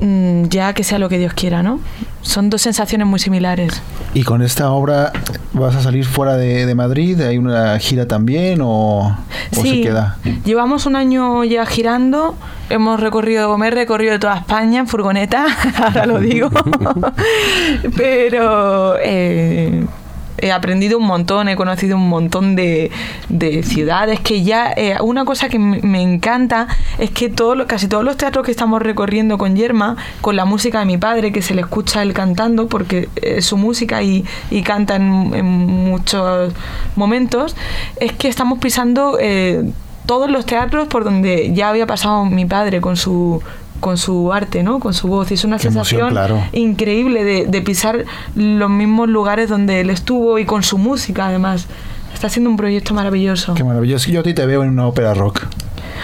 ya 0.02 0.74
que 0.74 0.84
sea 0.84 0.98
lo 1.00 1.10
que 1.10 1.18
Dios 1.18 1.34
quiera, 1.34 1.62
¿no? 1.62 1.80
Son 2.22 2.50
dos 2.50 2.62
sensaciones 2.62 3.08
muy 3.08 3.20
similares. 3.20 3.82
¿Y 4.14 4.24
con 4.24 4.42
esta 4.42 4.72
obra 4.72 5.12
vas 5.54 5.76
a 5.76 5.82
salir 5.82 6.06
fuera 6.06 6.38
de, 6.38 6.74
Madrid? 6.76 7.20
¿Hay 7.22 7.38
una 7.38 7.78
gira 7.80 8.08
también 8.08 8.60
o, 8.62 9.18
se 9.52 9.82
queda? 9.82 10.18
Llevamos 10.46 10.86
un 10.86 10.96
año 10.96 11.44
ya 11.44 11.66
girando, 11.66 12.36
hemos 12.70 13.00
recorrido, 13.00 13.58
me 13.58 13.68
he 13.68 13.72
recorrido 13.72 14.20
toda 14.20 14.38
España 14.38 14.80
en 14.80 14.88
furgoneta, 14.88 15.48
ahora 15.84 16.06
lo 16.06 16.20
digo, 16.20 16.50
pero... 17.96 18.96
Eh, 19.02 19.86
he 20.42 20.52
aprendido 20.52 20.98
un 20.98 21.06
montón, 21.06 21.50
he 21.50 21.56
conocido 21.56 21.98
un 21.98 22.10
montón 22.10 22.56
de, 22.56 22.92
ciudades 23.64 24.20
que 24.20 24.44
ya 24.44 24.72
eh, 24.76 24.98
una 25.02 25.26
cosa 25.26 25.50
que 25.50 25.60
me 25.60 26.02
encanta 26.02 26.68
es 26.98 27.10
que 27.12 27.30
todo, 27.30 27.68
casi 27.68 27.88
todos 27.88 28.04
los 28.04 28.18
teatros 28.18 28.46
que 28.46 28.52
estamos 28.52 28.82
recorriendo 28.82 29.38
con 29.38 29.56
Yerma, 29.56 29.98
con 30.22 30.36
la 30.36 30.46
música 30.46 30.80
de 30.80 30.86
mi 30.86 30.98
padre, 30.98 31.32
que 31.32 31.42
se 31.42 31.56
le 31.56 31.62
escucha 31.62 32.02
él 32.02 32.14
cantando, 32.14 32.68
porque 32.68 33.10
es 33.22 33.46
su 33.46 33.58
música 33.58 34.02
y, 34.04 34.26
canta 34.64 34.96
en, 34.96 35.46
muchos 35.46 36.54
momentos, 36.96 37.56
es 38.00 38.14
que 38.14 38.28
estamos 38.28 38.60
pisando... 38.60 39.18
Eh, 39.20 39.64
todos 40.06 40.32
los 40.32 40.48
teatros 40.48 40.88
por 40.88 41.04
donde 41.04 41.54
ya 41.54 41.70
había 41.70 41.86
pasado 41.86 42.26
mi 42.26 42.44
padre 42.44 42.82
con 42.82 42.98
su 42.98 43.44
con 43.80 43.98
su 43.98 44.32
arte, 44.34 44.64
¿no? 44.64 44.80
Con 44.80 44.94
su 44.94 45.08
voz. 45.08 45.32
Y 45.32 45.36
es 45.36 45.44
una 45.44 45.60
sensación 45.60 46.16
increíble 46.54 47.24
de, 47.24 47.62
pisar 47.62 48.06
los 48.36 48.70
mismos 48.70 49.10
lugares 49.10 49.50
donde 49.50 49.82
él 49.82 49.90
estuvo 49.90 50.40
y 50.40 50.46
con 50.46 50.64
su 50.64 50.78
música, 50.78 51.28
además. 51.28 51.68
Está 52.14 52.28
haciendo 52.28 52.50
un 52.50 52.58
proyecto 52.58 52.94
maravilloso. 52.94 53.54
Qué 53.54 53.64
maravilloso. 53.64 54.10
Yo 54.12 54.22
a 54.22 54.24
ti 54.24 54.34
te 54.34 54.46
veo 54.46 54.64
en 54.64 54.70
una 54.70 54.88
ópera 54.88 55.14
rock. 55.14 55.46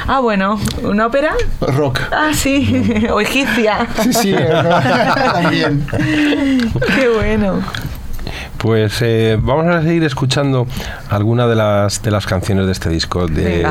Ah, 0.07 0.19
bueno, 0.19 0.59
¿una 0.83 1.07
ópera? 1.07 1.33
Rock. 1.61 1.99
Ah, 2.11 2.31
sí, 2.33 2.83
o 3.11 3.19
egipcia. 3.19 3.87
Sí, 4.03 4.13
sí, 4.13 4.35
también. 5.33 5.85
Qué 6.95 7.09
bueno. 7.09 7.61
Pues 8.57 9.01
eh, 9.01 9.37
vamos 9.39 9.67
a 9.67 9.81
seguir 9.81 10.03
escuchando 10.03 10.67
algunas 11.09 11.49
de 11.49 11.55
las, 11.55 12.01
de 12.01 12.11
las 12.11 12.25
canciones 12.25 12.65
de 12.65 12.71
este 12.71 12.89
disco 12.89 13.27
de, 13.27 13.65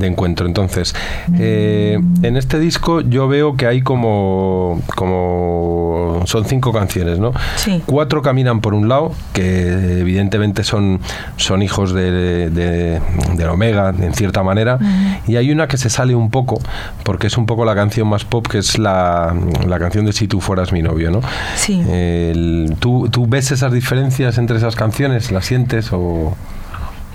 Encuentro. 0.00 0.46
Entonces, 0.46 0.94
eh, 1.38 1.98
en 2.22 2.36
este 2.36 2.58
disco 2.58 3.00
yo 3.00 3.28
veo 3.28 3.56
que 3.56 3.66
hay 3.66 3.82
como, 3.82 4.80
como 4.94 6.22
son 6.26 6.44
cinco 6.44 6.72
canciones, 6.72 7.18
¿no? 7.18 7.32
Sí. 7.56 7.82
Cuatro 7.86 8.22
caminan 8.22 8.60
por 8.60 8.74
un 8.74 8.88
lado, 8.88 9.12
que 9.32 10.00
evidentemente 10.00 10.64
son, 10.64 11.00
son 11.36 11.62
hijos 11.62 11.92
de, 11.92 12.50
de, 12.50 13.46
Omega, 13.48 13.94
en 13.98 14.12
cierta 14.12 14.42
manera, 14.42 14.78
y 15.26 15.36
hay 15.36 15.50
una 15.50 15.66
que 15.66 15.78
se 15.78 15.88
sale 15.88 16.14
un 16.14 16.30
poco, 16.30 16.60
porque 17.04 17.28
es 17.28 17.38
un 17.38 17.46
poco 17.46 17.64
la 17.64 17.74
canción 17.74 18.08
más 18.08 18.24
pop, 18.24 18.46
que 18.46 18.58
es 18.58 18.78
la, 18.78 19.34
la 19.66 19.78
canción 19.78 20.04
de 20.04 20.12
Si 20.12 20.28
tú 20.28 20.40
fueras 20.40 20.72
mi 20.72 20.82
novio, 20.82 21.10
¿no? 21.10 21.20
Sí. 21.56 21.82
¿tú, 22.80 23.08
¿Tú 23.10 23.26
ves 23.26 23.50
esas 23.50 23.72
diferencias? 23.72 24.25
Entre 24.38 24.56
esas 24.56 24.76
canciones? 24.76 25.30
¿Las 25.30 25.46
sientes 25.46 25.90
o...? 25.92 26.36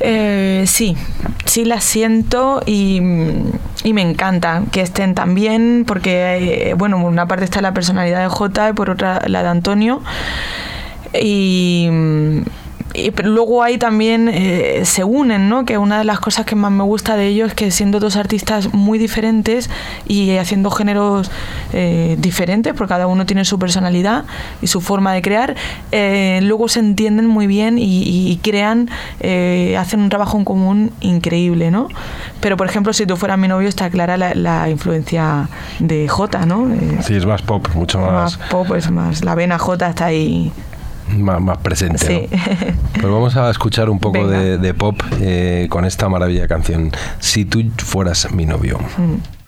Eh, 0.03 0.63
sí, 0.65 0.97
sí 1.45 1.63
las 1.63 1.83
siento 1.83 2.63
y, 2.65 3.01
me 3.01 4.01
encanta 4.01 4.63
que 4.71 4.81
estén 4.81 5.13
también 5.13 5.83
porque, 5.85 6.69
eh, 6.69 6.73
bueno, 6.73 6.99
por 6.99 7.11
una 7.11 7.27
parte 7.27 7.43
está 7.43 7.61
la 7.61 7.73
personalidad 7.73 8.21
de 8.21 8.27
Jota 8.27 8.69
y 8.69 8.73
por 8.73 8.89
otra 8.89 9.21
la 9.27 9.43
de 9.43 9.49
Antonio. 9.49 10.01
Y, 11.13 11.87
y 12.93 13.11
luego 13.23 13.63
hay 13.63 13.77
también 13.77 14.29
eh, 14.31 14.81
se 14.85 15.03
unen, 15.03 15.49
¿no? 15.49 15.65
Que 15.65 15.77
una 15.77 15.99
de 15.99 16.03
las 16.03 16.19
cosas 16.19 16.45
que 16.45 16.55
más 16.55 16.71
me 16.71 16.83
gusta 16.83 17.15
de 17.15 17.27
ellos 17.27 17.49
es 17.49 17.53
que 17.53 17.71
siendo 17.71 17.99
dos 17.99 18.15
artistas 18.15 18.73
muy 18.73 18.99
diferentes 18.99 19.69
y 20.07 20.37
haciendo 20.37 20.69
géneros 20.71 21.31
eh, 21.73 22.15
diferentes, 22.19 22.73
porque 22.73 22.89
cada 22.89 23.07
uno 23.07 23.25
tiene 23.25 23.45
su 23.45 23.59
personalidad 23.59 24.25
y 24.61 24.67
su 24.67 24.81
forma 24.81 25.13
de 25.13 25.21
crear, 25.21 25.55
eh, 25.91 26.39
luego 26.43 26.67
se 26.67 26.79
entienden 26.79 27.27
muy 27.27 27.47
bien 27.47 27.77
y, 27.79 28.39
crean, 28.41 28.89
hacen 29.77 30.01
un 30.01 30.09
trabajo 30.09 30.37
en 30.37 30.45
común 30.45 30.91
increíble, 31.01 31.71
¿no? 31.71 31.87
Pero 32.39 32.57
por 32.57 32.67
ejemplo, 32.67 32.93
si 32.93 33.05
tú 33.05 33.17
fueras 33.17 33.37
mi 33.37 33.47
novio, 33.47 33.69
está 33.69 33.89
clara 33.89 34.17
la, 34.17 34.69
influencia 34.69 35.49
de 35.79 36.07
J, 36.07 36.45
¿no? 36.45 36.67
sí, 37.01 37.15
es 37.15 37.25
más 37.25 37.41
pop, 37.41 37.67
mucho 37.75 37.99
más. 37.99 38.11
Más 38.11 38.49
pop, 38.49 38.71
es 38.75 38.89
más. 38.89 39.23
La 39.23 39.35
vena 39.35 39.57
J 39.57 39.87
está 39.87 40.05
ahí 40.05 40.51
más, 41.17 41.57
presente. 41.59 42.29
Pues 42.93 43.11
vamos 43.11 43.35
a 43.35 43.49
escuchar 43.49 43.89
un 43.89 43.99
poco 43.99 44.27
de, 44.27 44.73
pop 44.75 45.01
eh, 45.19 45.67
con 45.69 45.85
esta 45.85 46.07
maravilla 46.07 46.47
canción, 46.47 46.91
Si 47.19 47.45
tú 47.45 47.63
fueras 47.77 48.31
mi 48.31 48.45
novio. 48.45 48.77
Mm. 48.97 49.40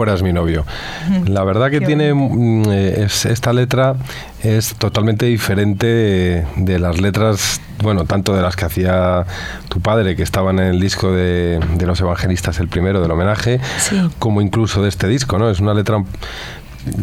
Fueras 0.00 0.22
mi 0.22 0.32
novio. 0.32 0.64
La 1.26 1.44
verdad 1.44 1.70
que 1.70 1.82
tiene 1.82 2.14
mm, 2.14 2.70
es- 2.70 3.26
esta 3.26 3.52
letra 3.52 3.96
es 4.42 4.74
totalmente 4.76 5.26
diferente 5.26 5.86
de, 5.86 6.44
de 6.56 6.78
las 6.78 7.02
letras, 7.02 7.60
bueno, 7.82 8.06
tanto 8.06 8.34
de 8.34 8.40
las 8.40 8.56
que 8.56 8.64
hacía 8.64 9.26
tu 9.68 9.80
padre, 9.82 10.16
que 10.16 10.22
estaban 10.22 10.58
en 10.58 10.68
el 10.68 10.80
disco 10.80 11.12
de, 11.12 11.60
de 11.76 11.84
los 11.86 12.00
evangelistas, 12.00 12.60
el 12.60 12.68
primero 12.68 13.02
del 13.02 13.10
homenaje, 13.10 13.60
Sí. 13.76 14.00
como 14.18 14.40
incluso 14.40 14.82
de 14.82 14.88
este 14.88 15.06
disco, 15.06 15.38
¿no? 15.38 15.50
Es 15.50 15.60
una 15.60 15.74
letra... 15.74 16.02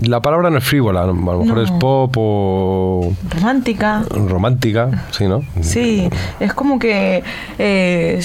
La 0.02 0.20
palabra 0.24 0.50
no 0.50 0.58
es 0.58 0.64
frívola, 0.64 1.04
a 1.04 1.06
lo 1.06 1.14
mejor 1.14 1.58
No. 1.58 1.62
es 1.62 1.70
pop 1.70 2.12
o 2.18 3.14
Romántica. 3.36 4.02
romántica, 4.10 5.06
sí, 5.12 5.28
¿no? 5.28 5.44
Sí, 5.62 6.10
es 6.40 6.52
como 6.56 6.80
que 6.80 7.22
eh, 7.60 8.20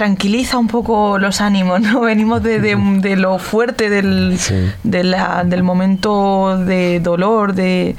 tranquiliza 0.00 0.56
un 0.56 0.66
poco 0.66 1.18
los 1.18 1.42
ánimos, 1.42 1.78
¿no? 1.82 2.00
Venimos 2.12 2.42
de, 2.42 2.58
de- 2.58 2.74
de 3.02 3.16
lo 3.16 3.38
fuerte 3.38 3.90
del, 3.90 4.36
Sí. 4.38 4.54
de 4.82 5.04
la- 5.04 5.44
del 5.44 5.62
momento 5.62 6.56
de 6.56 7.00
dolor, 7.00 7.52
de, 7.52 7.96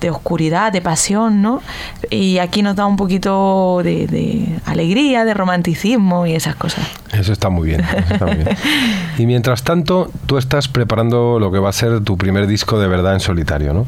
de 0.00 0.10
oscuridad, 0.10 0.70
de 0.70 0.80
pasión, 0.80 1.42
¿no? 1.42 1.60
Y 2.08 2.38
aquí 2.38 2.62
nos 2.62 2.76
da 2.76 2.86
un 2.86 2.94
poquito 2.96 3.80
de, 3.82 4.06
de 4.06 4.46
alegría, 4.64 5.24
de 5.24 5.34
romanticismo 5.34 6.24
y 6.24 6.34
esas 6.36 6.54
cosas. 6.54 6.86
Eso 7.12 7.32
está 7.32 7.48
muy 7.48 7.66
bien. 7.66 7.80
eso 7.80 8.12
está 8.14 8.26
muy 8.26 8.36
bien. 8.36 8.48
Y 9.18 9.26
mientras 9.26 9.64
tanto, 9.64 10.12
tú 10.26 10.38
estás 10.38 10.68
preparando 10.68 11.38
lo 11.40 11.50
que 11.50 11.58
va 11.58 11.70
a 11.70 11.72
ser 11.72 12.00
tu 12.02 12.16
primer 12.16 12.46
disco 12.46 12.78
de 12.78 12.86
verdad 12.86 13.14
en 13.14 13.20
solitario, 13.20 13.74
¿no? 13.74 13.86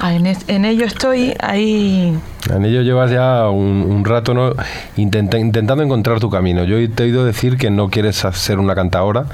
Ah, 0.00 0.14
en, 0.14 0.26
es- 0.26 0.44
en 0.48 0.64
ello 0.64 0.84
estoy 0.84 1.34
ahí. 1.40 2.16
En 2.54 2.64
ello 2.64 2.82
llevas 2.82 3.10
ya 3.10 3.48
un, 3.50 3.84
un 3.88 4.04
rato 4.04 4.32
¿no? 4.34 4.52
Intenta- 4.96 5.38
intentando 5.38 5.82
encontrar 5.82 6.20
tu 6.20 6.30
camino. 6.30 6.64
Yo 6.64 6.76
te 6.92 7.02
he 7.02 7.06
oído 7.06 7.24
decir 7.24 7.56
que 7.56 7.70
no 7.70 7.90
quieres 7.90 8.16
ser 8.34 8.58
una 8.60 8.74
cantaora, 8.76 9.24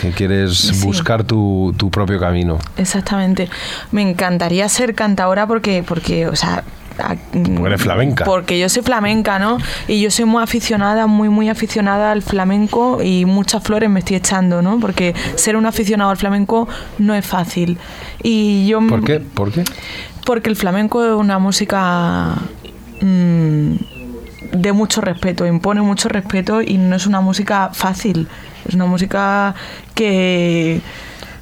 que 0.00 0.10
quieres 0.12 0.56
Sí. 0.58 0.84
buscar 0.84 1.24
tu, 1.24 1.74
tu 1.76 1.90
propio 1.90 2.20
camino. 2.20 2.58
Exactamente. 2.76 3.48
Me 3.90 4.02
encantaría 4.02 4.68
ser 4.68 4.94
cantadora 4.94 5.46
porque, 5.46 5.82
porque 5.86 6.26
o 6.28 6.36
sea... 6.36 6.62
a- 7.00 7.16
Porque 7.32 7.66
eres 7.66 7.82
flamenca. 7.82 8.24
Porque 8.24 8.58
yo 8.58 8.68
soy 8.68 8.82
flamenca, 8.82 9.38
¿no? 9.38 9.58
Y 9.86 10.00
yo 10.00 10.10
soy 10.10 10.24
muy 10.24 10.42
aficionada, 10.42 11.06
muy, 11.06 11.28
muy 11.28 11.48
aficionada 11.48 12.12
al 12.12 12.22
flamenco 12.22 13.02
y 13.02 13.24
muchas 13.24 13.62
flores 13.62 13.88
me 13.90 14.00
estoy 14.00 14.16
echando, 14.16 14.62
¿no? 14.62 14.78
Porque 14.80 15.14
ser 15.36 15.56
un 15.56 15.66
aficionado 15.66 16.10
al 16.10 16.16
flamenco 16.16 16.68
no 16.98 17.14
es 17.14 17.24
fácil. 17.26 17.78
Y 18.22 18.66
yo... 18.68 18.80
¿Por 18.86 19.04
qué? 19.04 19.20
¿Por 19.20 19.52
qué? 19.52 19.64
Porque 20.24 20.50
el 20.50 20.56
flamenco 20.56 21.04
es 21.04 21.12
una 21.12 21.38
música 21.38 22.34
mm, 23.00 23.72
de 24.52 24.72
mucho 24.72 25.00
respeto, 25.00 25.46
impone 25.46 25.80
mucho 25.82 26.08
respeto 26.08 26.60
y 26.62 26.78
no 26.78 26.96
es 26.96 27.06
una 27.06 27.20
música 27.20 27.70
fácil. 27.72 28.28
Es 28.66 28.74
una 28.74 28.86
música 28.86 29.54
que 29.94 30.80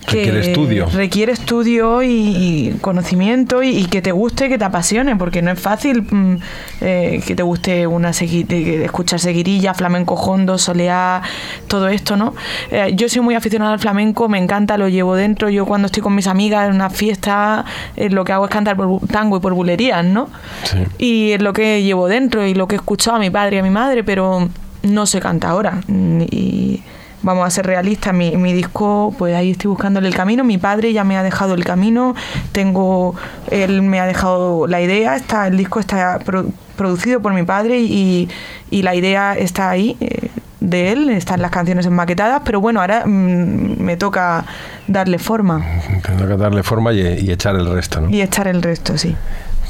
que 0.07 0.16
Requiere 0.18 0.40
estudio. 0.40 0.86
requiere 0.92 1.32
estudio 1.32 2.02
y, 2.02 2.09
y 2.09 2.76
conocimiento 2.80 3.62
y, 3.62 3.70
y 3.70 3.84
que 3.86 4.00
te 4.02 4.12
guste, 4.12 4.48
que 4.48 4.57
te 4.57 4.64
apasione, 4.64 5.16
porque 5.16 5.42
no 5.42 5.50
es 5.50 5.59
fácil 5.61 6.02
mm, 6.02 6.36
eh, 6.80 7.20
que 7.26 7.34
te 7.34 7.42
guste 7.42 7.86
una 7.86 8.11
segui- 8.11 8.46
escuchar 8.84 9.18
seguirilla, 9.18 9.74
flamenco 9.74 10.14
hondo, 10.14 10.59
soleá, 10.59 11.22
todo 11.66 11.88
esto, 11.88 12.16
¿no? 12.16 12.34
Eh, 12.70 12.92
yo 12.94 13.09
soy 13.09 13.20
muy 13.22 13.34
aficionada 13.34 13.72
al 13.72 13.80
flamenco, 13.80 14.28
me 14.28 14.38
encanta, 14.38 14.78
lo 14.78 14.88
llevo 14.88 15.16
dentro. 15.16 15.48
Yo 15.50 15.66
cuando 15.66 15.86
estoy 15.86 16.02
con 16.02 16.14
mis 16.14 16.26
amigas 16.28 16.68
en 16.68 16.74
una 16.76 16.88
fiesta, 16.90 17.64
eh, 17.96 18.09
lo 18.09 18.24
que 18.24 18.32
hago 18.32 18.44
es 18.44 18.50
cantar 18.50 18.76
por 18.76 19.00
tango 19.09 19.36
y 19.38 19.40
por 19.40 19.54
bulerías, 19.54 20.04
¿no? 20.04 20.28
Sí. 20.64 20.78
Y 20.98 21.32
es 21.32 21.42
lo 21.42 21.52
que 21.52 21.82
llevo 21.82 22.07
dentro 22.09 22.46
y 22.46 22.54
lo 22.54 22.68
que 22.68 22.76
he 22.76 22.78
escuchado 22.78 23.16
a 23.16 23.20
mi 23.20 23.30
padre 23.30 23.57
y 23.57 23.59
a 23.59 23.62
mi 23.62 23.70
madre, 23.70 24.04
pero 24.04 24.48
no 24.82 25.07
se 25.07 25.18
canta 25.20 25.48
ahora. 25.48 25.80
Y 25.88 26.80
vamos 27.26 27.46
a 27.46 27.50
ser 27.50 27.66
realistas, 27.66 28.14
mi, 28.14 28.36
mi 28.38 28.54
disco, 28.54 29.14
pues 29.18 29.34
ahí 29.34 29.50
estoy 29.50 29.68
buscándole 29.68 30.08
el 30.08 30.14
camino. 30.14 30.44
Mi 30.44 30.56
padre 30.56 30.94
ya 30.94 31.04
me 31.04 31.18
ha 31.18 31.22
dejado 31.22 31.52
el 31.52 31.64
camino, 31.64 32.14
tengo, 32.52 33.14
él 33.50 33.82
me 33.82 34.00
ha 34.00 34.06
dejado 34.06 34.66
la 34.66 34.80
idea, 34.80 35.14
está, 35.16 35.46
el 35.46 35.58
disco 35.58 35.78
está 35.80 36.20
pro- 36.20 36.46
producido 36.76 37.20
por 37.20 37.34
mi 37.34 37.42
padre 37.42 37.80
y, 37.80 38.28
y 38.70 38.82
la 38.82 38.94
idea 38.94 39.34
está 39.34 39.68
ahí. 39.68 39.96
eh, 40.00 40.30
de 40.58 40.90
él, 40.90 41.10
están 41.10 41.42
las 41.42 41.50
canciones 41.52 41.84
enmaquetadas, 41.86 42.40
pero 42.44 42.60
bueno, 42.60 42.80
ahora 42.80 43.04
mm, 43.06 43.78
me 43.78 43.96
toca 43.98 44.44
darle 44.88 45.18
forma 45.18 45.64
Tendrá 46.02 46.26
que 46.26 46.36
darle 46.36 46.62
forma 46.64 46.92
y, 46.94 47.00
y 47.02 47.30
echar 47.30 47.54
el 47.56 47.68
resto, 47.70 48.00
¿no? 48.00 48.08
y 48.10 48.20
echar 48.22 48.48
el 48.48 48.62
resto, 48.62 48.96
sí. 48.98 49.14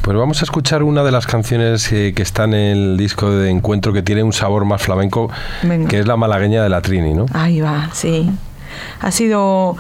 Pues 0.07 0.17
vamos 0.17 0.41
a 0.41 0.45
escuchar 0.45 0.85
una 0.85 1.03
de 1.03 1.11
las 1.11 1.27
canciones 1.27 1.91
eh, 1.91 2.13
que 2.15 2.23
está 2.23 2.45
en 2.45 2.55
el 2.55 2.97
disco 2.97 3.29
de 3.29 3.51
encuentro 3.51 3.93
que 3.93 4.03
tiene 4.03 4.23
un 4.23 4.33
sabor 4.33 4.65
más 4.65 4.81
flamenco, 4.81 5.33
Venga. 5.65 5.89
que 5.89 5.99
es 5.99 6.07
la 6.07 6.17
malagueña 6.17 6.63
de 6.63 6.69
la 6.69 6.81
Trini, 6.81 7.13
¿no? 7.13 7.27
Ahí 7.33 7.61
va, 7.61 7.91
sí. 7.93 8.31
Ha 9.01 9.11
sido 9.11 9.77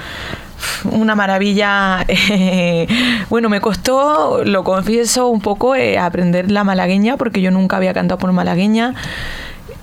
una 0.90 1.14
maravilla. 1.14 2.04
eh, 2.08 2.88
bueno, 3.30 3.48
me 3.48 3.60
costó, 3.60 4.42
lo 4.44 4.64
confieso, 4.64 5.28
un 5.28 5.40
poco 5.40 5.76
eh, 5.76 5.96
aprender 5.96 6.50
la 6.50 6.64
malagueña, 6.64 7.16
porque 7.16 7.40
yo 7.40 7.52
nunca 7.52 7.76
había 7.76 7.94
cantado 7.94 8.18
por 8.18 8.32
malagueña. 8.32 8.94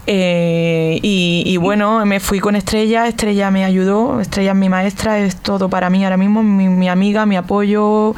Eh, 0.06 1.00
y, 1.02 1.56
bueno, 1.58 2.06
me 2.06 2.20
fui 2.20 2.40
con 2.40 2.56
Estrella, 2.58 3.08
Estrella 3.08 3.52
me 3.52 3.64
ayudó, 3.64 4.20
Estrella 4.20 4.52
es 4.52 4.58
mi 4.58 4.68
maestra, 4.68 5.20
es 5.20 5.38
todo 5.38 5.70
para 5.70 5.90
mí 5.90 6.04
ahora 6.04 6.18
mismo, 6.18 6.44
mi, 6.44 6.68
mi 6.68 6.90
amiga, 6.90 7.26
mi 7.26 7.38
apoyo, 7.38 8.14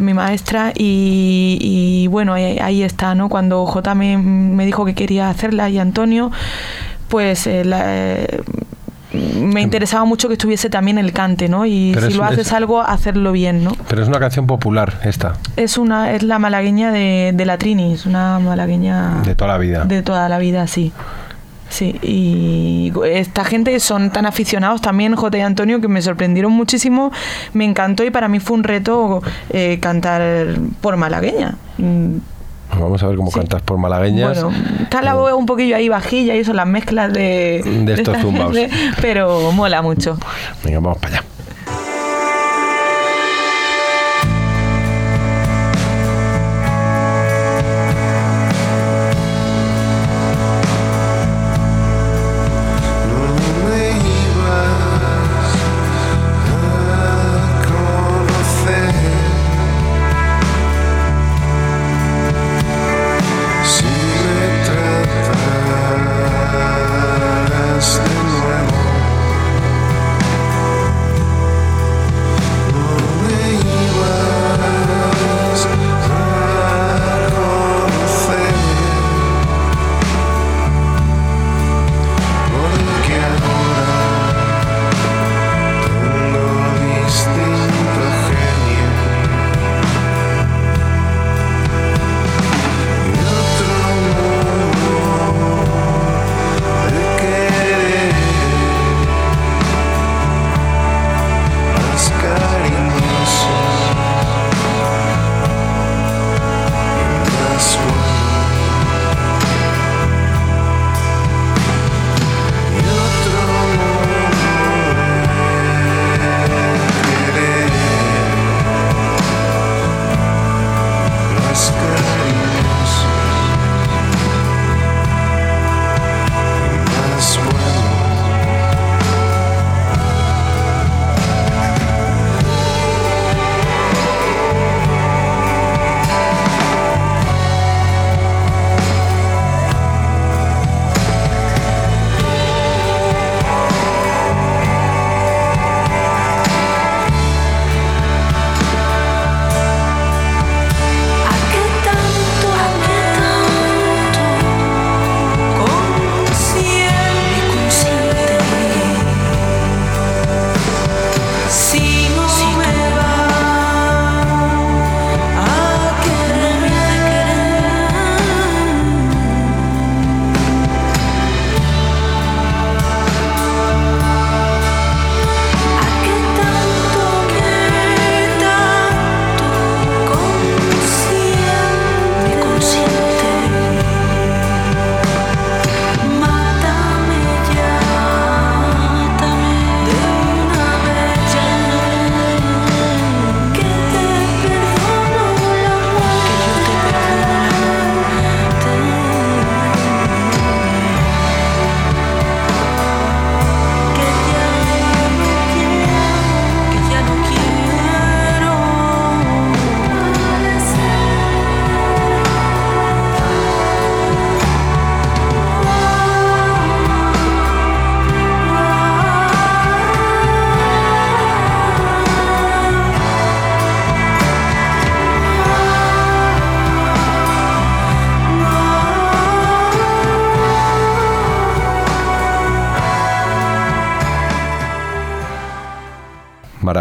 mi 0.00 0.12
maestra 0.14 0.72
y, 0.76 2.06
bueno, 2.10 2.34
ahí, 2.34 2.58
ahí 2.60 2.82
está, 2.82 3.14
¿no? 3.14 3.28
Cuando 3.30 3.64
J 3.66 3.94
me, 3.94 4.18
me 4.18 4.66
dijo 4.66 4.84
que 4.84 4.94
quería 4.94 5.30
hacerla 5.30 5.70
y 5.70 5.78
Antonio, 5.78 6.30
pues 7.08 7.46
eh, 7.46 7.64
la- 7.64 7.84
eh, 7.86 8.42
me 9.40 9.60
interesaba 9.62 10.04
mucho 10.04 10.28
que 10.28 10.34
estuviese 10.34 10.68
también 10.70 10.98
el 10.98 11.12
cante, 11.12 11.48
¿no? 11.48 11.64
Y 11.66 11.92
Pero 11.94 12.08
si 12.10 12.14
lo 12.14 12.24
haces 12.24 12.46
es- 12.48 12.52
algo, 12.52 12.80
hacerlo 12.82 13.32
bien, 13.32 13.62
¿no? 13.64 13.76
Pero 13.88 14.02
es 14.02 14.08
una 14.08 14.18
canción 14.18 14.46
popular 14.46 15.00
esta, 15.04 15.34
Es 15.56 15.78
una 15.78 16.12
es 16.12 16.22
la 16.22 16.38
malagueña 16.38 16.90
de, 16.92 17.32
de 17.34 17.44
la 17.46 17.56
Trini, 17.58 17.92
es 17.94 18.06
una 18.06 18.38
malagueña 18.40 19.22
de 19.24 19.34
toda 19.34 19.52
la 19.52 19.58
vida. 19.58 19.84
de 19.84 20.02
toda 20.02 20.28
la 20.28 20.38
vida, 20.38 20.66
sí. 20.66 20.92
Sí, 21.70 21.98
y 22.02 22.92
esta 23.06 23.44
gente 23.44 23.80
son 23.80 24.10
tan 24.10 24.26
aficionados 24.26 24.80
también, 24.80 25.16
J 25.16 25.38
y 25.38 25.40
Antonio, 25.40 25.80
que 25.80 25.88
me 25.88 26.02
sorprendieron 26.02 26.52
muchísimo, 26.52 27.10
me 27.52 27.64
encantó 27.64 28.04
y 28.04 28.10
para 28.10 28.28
mí 28.28 28.38
fue 28.38 28.56
un 28.56 28.62
reto 28.64 29.22
eh, 29.50 29.78
cantar 29.80 30.22
por 30.80 30.96
malagueña. 30.96 31.56
Vamos 32.72 33.02
a 33.02 33.06
ver 33.06 33.16
cómo 33.16 33.30
Sí. 33.30 33.38
cantas 33.38 33.62
por 33.62 33.78
malagueñas. 33.78 34.42
Bueno, 34.42 34.56
está 34.82 35.00
la 35.02 35.14
voz 35.14 35.32
un 35.32 35.46
poquillo 35.46 35.76
ahí 35.76 35.88
vajilla 35.88 36.34
y 36.34 36.38
eso, 36.40 36.52
las 36.52 36.66
mezclas 36.66 37.12
de, 37.12 37.62
De 37.84 37.94
estos 37.94 38.16
gente, 38.16 38.70
pero 39.00 39.52
mola 39.52 39.80
mucho. 39.82 40.18
Venga, 40.64 40.80
vamos 40.80 40.98
para 40.98 41.18
allá. 41.18 41.24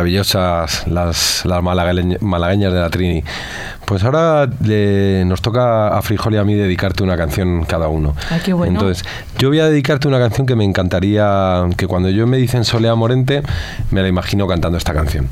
Maravillosas 0.04 0.86
las, 0.88 1.46
las 1.46 1.64
malagueña- 1.64 2.18
malagueñas 2.20 2.74
de 2.74 2.80
la 2.80 2.90
Trini. 2.90 3.24
Pues 3.86 4.04
ahora 4.04 4.48
le- 4.64 5.24
nos 5.26 5.42
toca 5.42 5.90
a 5.90 6.02
Frijol 6.02 6.34
y 6.34 6.38
a 6.38 6.44
mí 6.44 6.54
dedicarte 6.56 7.04
una 7.04 7.18
canción 7.18 7.66
cada 7.66 7.88
uno. 7.90 8.16
Ay, 8.30 8.40
qué 8.44 8.54
bueno. 8.54 8.74
Entonces, 8.80 9.06
yo 9.38 9.50
voy 9.50 9.60
a 9.60 9.70
dedicarte 9.70 10.08
una 10.08 10.20
canción 10.20 10.48
que 10.48 10.56
me 10.56 10.64
encantaría, 10.64 11.66
que 11.78 11.86
cuando 11.88 12.10
yo 12.10 12.26
me 12.26 12.38
dicen 12.38 12.64
Solea 12.64 12.96
Morente, 12.96 13.44
me 13.92 14.02
la 14.02 14.08
imagino 14.08 14.48
cantando 14.48 14.78
esta 14.78 14.94
canción. 14.94 15.28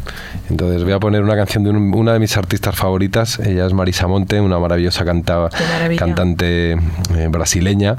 Entonces, 0.50 0.84
voy 0.84 0.94
a 0.94 1.00
poner 1.00 1.24
una 1.24 1.36
canción 1.36 1.64
de 1.64 1.70
un- 1.70 1.94
una 1.96 2.14
de 2.14 2.20
mis 2.20 2.36
artistas 2.38 2.76
favoritas, 2.76 3.40
ella 3.40 3.66
es 3.66 3.74
Marisa 3.74 4.08
Monte, 4.08 4.42
una 4.42 4.60
maravillosa 4.60 5.06
canta- 5.06 5.50
cantante 5.98 6.72
eh, 6.74 7.28
brasileña, 7.30 7.96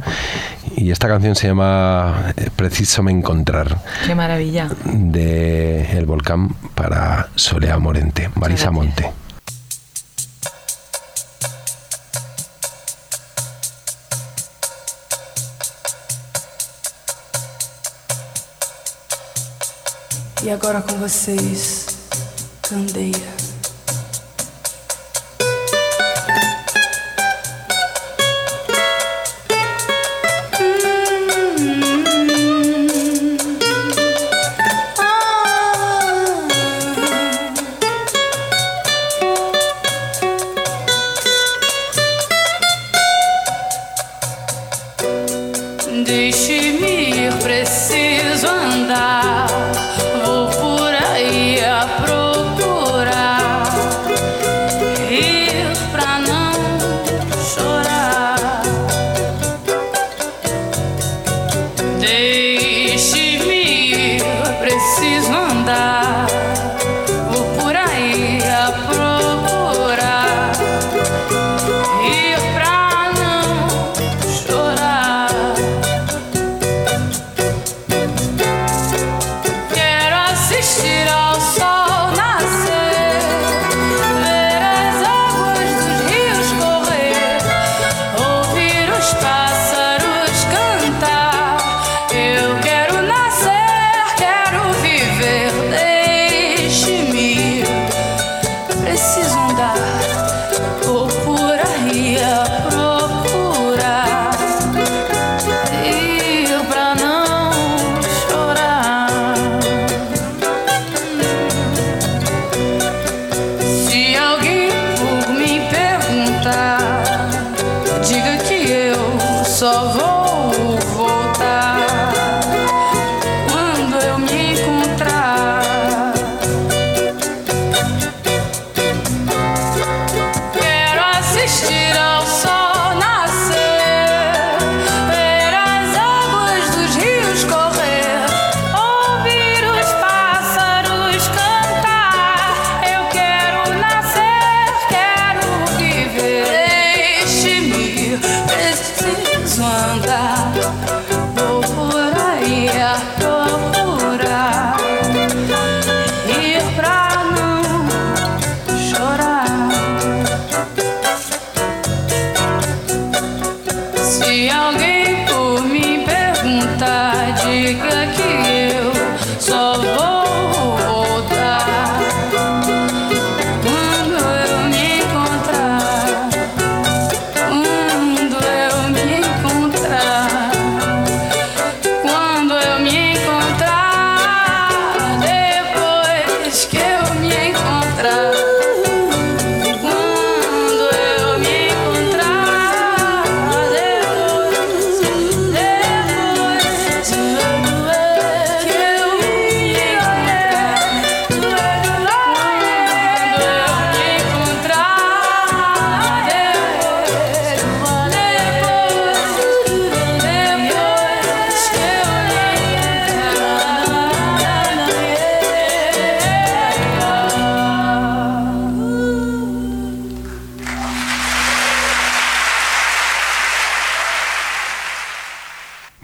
y 0.77 0.91
esta 0.91 1.09
canción 1.09 1.35
se 1.35 1.49
llama 1.49 2.33
eh, 2.37 2.51
Preciso 2.55 3.03
me 3.03 3.11
encontrar, 3.11 3.79
Qué 4.07 4.15
maravilla. 4.15 4.69
de 4.85 5.91
El 5.99 6.07
Volcán 6.07 6.51
para 6.75 7.29
Solea 7.37 7.79
Morente, 7.79 8.29
Marisa. 8.35 8.71
Monte. 8.71 9.11
E 20.45 20.51
agora 20.51 20.83
com 20.83 20.97
vocês, 20.97 21.87
Candeia. 22.63 23.42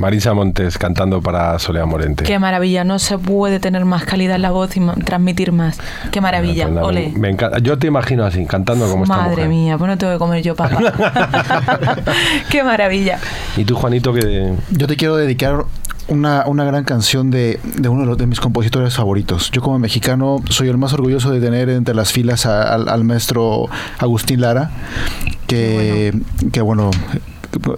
Marisa 0.08 0.32
Montes 0.32 0.78
cantando 0.78 1.20
para 1.20 1.58
Solea 1.58 1.84
Morente. 1.84 2.24
Qué 2.24 2.38
maravilla. 2.38 2.82
No 2.82 2.98
se 2.98 3.18
puede 3.18 3.60
tener 3.60 3.84
más 3.84 4.04
calidad 4.06 4.36
en 4.36 4.40
la 4.42 4.50
voz 4.52 4.74
y 4.74 4.80
transmitir 5.04 5.52
más. 5.52 5.78
Qué 6.10 6.22
maravilla. 6.22 6.66
Pues 6.66 6.82
Ole. 6.82 7.12
me 7.14 7.28
encanta. 7.28 7.58
Yo 7.58 7.76
te 7.78 7.88
imagino 7.88 8.24
así, 8.24 8.46
cantando 8.46 8.88
como 8.88 9.04
esta 9.04 9.14
Madre 9.18 9.30
mujer. 9.32 9.48
mía, 9.50 9.76
pues 9.76 9.86
no 9.86 9.98
tengo 9.98 10.14
que 10.14 10.18
comer 10.18 10.42
yo 10.42 10.56
papa. 10.56 10.78
Qué 12.50 12.62
maravilla. 12.64 13.18
Y 13.58 13.66
tú, 13.66 13.76
Juanito, 13.76 14.14
que 14.14 14.54
Yo 14.70 14.86
te 14.86 14.96
quiero 14.96 15.14
dedicar 15.16 15.66
una, 16.08 16.44
una 16.46 16.64
gran 16.64 16.84
canción 16.84 17.30
de, 17.30 17.60
de 17.76 17.88
uno 17.90 18.00
de, 18.00 18.06
los- 18.06 18.16
de 18.16 18.26
mis 18.26 18.40
compositores 18.40 18.94
favoritos. 18.94 19.50
Yo 19.50 19.60
como 19.60 19.78
mexicano 19.78 20.38
soy 20.48 20.70
el 20.70 20.78
más 20.78 20.94
orgulloso 20.94 21.30
de 21.30 21.40
tener 21.42 21.68
entre 21.68 21.94
las 21.94 22.12
filas 22.12 22.46
a- 22.46 22.62
al 22.72 23.04
maestro 23.04 23.66
Agustín 23.98 24.40
Lara, 24.40 24.70
que 25.46 26.14
que, 26.50 26.62
bueno, 26.62 26.90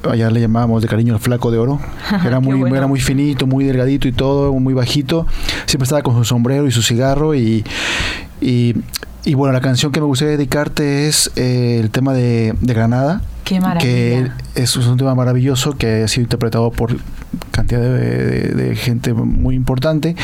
allá 0.09 0.31
le 0.31 0.41
llamábamos 0.41 0.83
de 0.83 0.89
cariño 0.89 1.15
el 1.15 1.21
flaco 1.21 1.51
de 1.51 1.59
oro. 1.59 1.81
Era 2.25 2.41
muy, 2.41 2.59
bueno. 2.59 2.75
era 2.77 2.87
muy 2.87 3.01
finito, 3.01 3.47
muy 3.47 3.65
delgadito 3.65 4.09
y 4.09 4.13
todo, 4.13 4.53
muy 4.53 4.75
bajito. 4.75 5.27
Siempre 5.67 5.85
estaba 5.85 6.03
con 6.03 6.15
su 6.17 6.25
sombrero 6.25 6.67
y 6.67 6.71
su 6.71 6.83
cigarro 6.83 7.35
y... 7.35 7.65
y 8.41 8.75
y 9.23 9.35
bueno, 9.35 9.53
la 9.53 9.61
canción 9.61 9.93
que 9.93 10.01
me 10.01 10.07
gustaría 10.07 10.33
dedicarte 10.33 11.07
es 11.07 11.31
eh, 11.37 11.79
el 11.79 11.91
tema 11.91 12.15
de, 12.15 12.55
de 12.59 12.73
Granada. 12.75 13.21
Qué 13.45 13.61
maravilla. 13.61 13.81
Que 13.81 14.31
es 14.55 14.77
un 14.77 14.97
tema 14.97 15.15
maravilloso 15.15 15.77
que 15.77 16.05
ha 16.05 16.09
sido 16.09 16.23
interpretado 16.23 16.71
por 16.71 16.97
cantidad 17.53 17.81
de, 17.81 17.89
de- 17.91 18.55
de 18.55 18.77
gente 18.77 19.13
muy 19.15 19.55
importante. 19.55 20.17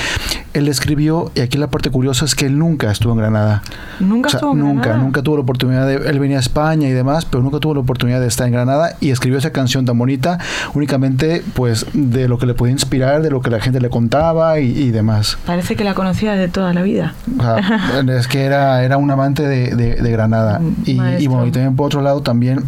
él 0.54 0.68
escribió, 0.68 1.30
y 1.34 1.40
aquí 1.40 1.58
la 1.58 1.66
parte 1.68 1.90
curiosa 1.90 2.24
es 2.24 2.34
que 2.34 2.46
él 2.46 2.58
nunca 2.58 2.90
estuvo 2.90 3.12
en 3.12 3.18
Granada. 3.18 3.62
Nunca 4.00 4.28
O 4.28 4.30
sea, 4.30 4.38
estuvo 4.38 4.52
en 4.52 4.58
nunca, 4.60 4.82
Granada. 4.84 5.04
nunca 5.04 5.22
tuvo 5.22 5.36
la 5.36 5.42
oportunidad 5.42 5.86
de, 5.86 5.96
él 6.08 6.18
venía 6.18 6.38
a 6.38 6.40
España 6.40 6.88
y 6.88 6.92
demás, 6.92 7.26
pero 7.26 7.42
nunca 7.42 7.58
tuvo 7.60 7.74
la 7.74 7.80
oportunidad 7.80 8.20
de 8.20 8.26
estar 8.26 8.46
en 8.46 8.54
Granada 8.54 8.96
y 9.00 9.10
escribió 9.10 9.38
esa 9.38 9.50
canción 9.52 9.84
tan 9.84 9.98
bonita 9.98 10.38
únicamente 10.74 11.42
pues 11.54 11.84
de 11.92 12.26
lo 12.28 12.38
que 12.38 12.46
le 12.46 12.54
podía 12.54 12.72
inspirar, 12.72 13.20
de 13.22 13.30
lo 13.30 13.42
que 13.42 13.50
la 13.50 13.60
gente 13.60 13.80
le 13.80 13.90
contaba 13.90 14.58
y, 14.58 14.70
y 14.70 14.90
demás. 14.92 15.36
Parece 15.44 15.76
que 15.76 15.84
la 15.84 15.92
conocía 15.94 16.32
de 16.36 16.48
toda 16.48 16.72
la 16.72 16.82
vida. 16.82 17.12
O 17.38 17.42
sea, 17.42 18.00
es 18.18 18.26
que 18.26 18.44
era, 18.44 18.82
era 18.82 18.96
un 18.96 19.10
amante 19.10 19.42
de, 19.46 19.74
de- 19.76 20.10
Granada. 20.10 20.60
Y, 20.86 20.92
y 21.02 21.26
bueno, 21.26 21.46
y 21.46 21.50
también 21.50 21.76
por 21.76 21.86
otro 21.86 22.00
lado 22.00 22.22
también 22.22 22.60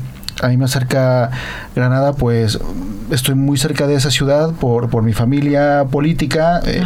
a 0.42 0.48
mí 0.48 0.56
me 0.58 0.66
acerca 0.66 1.30
Granada, 1.74 2.12
pues 2.12 2.58
estoy 3.10 3.34
muy 3.34 3.58
cerca 3.58 3.86
de 3.86 3.94
esa 3.94 4.10
ciudad 4.10 4.50
por, 4.52 4.88
por 4.90 5.02
mi 5.02 5.12
familia 5.12 5.84
política. 5.90 6.60
eh, 6.66 6.82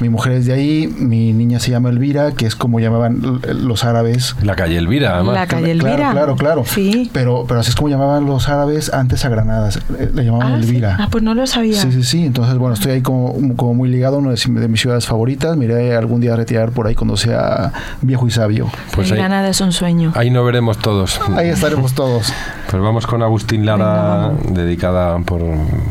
mi 0.00 0.08
mujer 0.08 0.32
es 0.32 0.46
de 0.46 0.52
ahí, 0.52 0.86
mi 0.98 1.32
niña 1.32 1.60
se 1.60 1.70
llama 1.70 1.90
Elvira, 1.90 2.32
que 2.32 2.46
es 2.46 2.56
como 2.56 2.80
llamaban 2.80 3.40
los 3.62 3.84
árabes. 3.84 4.34
La 4.42 4.56
calle 4.56 4.76
Elvira, 4.78 5.14
además. 5.16 5.34
La 5.34 5.46
calle 5.46 5.70
Elvira. 5.72 6.12
claro, 6.12 6.36
claro. 6.36 6.64
Sí. 6.66 7.10
Pero, 7.12 7.44
pero 7.46 7.60
así 7.60 7.70
es 7.70 7.76
como 7.76 7.88
llamaban 7.88 8.26
los 8.26 8.48
árabes 8.48 8.92
antes 8.92 9.24
a 9.24 9.28
Granada. 9.28 9.70
eh, 9.98 10.10
Le 10.14 10.24
llamaban 10.24 10.52
Ah, 10.54 10.58
sí. 10.60 10.68
Elvira. 10.68 10.96
Ah, 10.98 11.08
pues 11.10 11.22
no 11.24 11.34
lo 11.34 11.46
sabía. 11.46 11.80
Sí, 11.80 11.92
sí, 11.92 12.02
sí. 12.02 12.24
Entonces, 12.26 12.56
bueno, 12.58 12.74
estoy 12.74 12.92
ahí 12.92 13.00
como, 13.02 13.34
como 13.56 13.74
muy 13.74 13.88
ligado 13.88 14.18
una 14.18 14.30
de, 14.30 14.40
de 14.60 14.68
mis 14.68 14.80
ciudades 14.80 15.06
favoritas. 15.06 15.56
Me 15.56 15.66
iré 15.66 15.94
algún 15.96 16.20
día 16.20 16.34
a 16.34 16.36
retirar 16.36 16.70
por 16.72 16.86
ahí 16.86 16.94
cuando 16.94 17.16
sea 17.16 17.72
viejo 18.02 18.26
y 18.26 18.30
sabio. 18.30 18.70
Pues 18.92 19.10
ahí, 19.12 19.18
Granada 19.18 19.48
es 19.48 19.60
un 19.60 19.72
sueño. 19.72 20.12
ahí 20.16 20.30
no 20.30 20.44
veremos 20.44 20.78
todos. 20.78 21.20
Ahí 21.36 21.48
estaremos 21.48 21.94
todos. 21.94 22.32
Pues 22.70 22.82
vamos 22.82 23.06
con 23.06 23.22
Agustín 23.22 23.66
Lara, 23.66 24.28
Venga, 24.44 24.62
dedicada 24.62 25.18
por, 25.20 25.40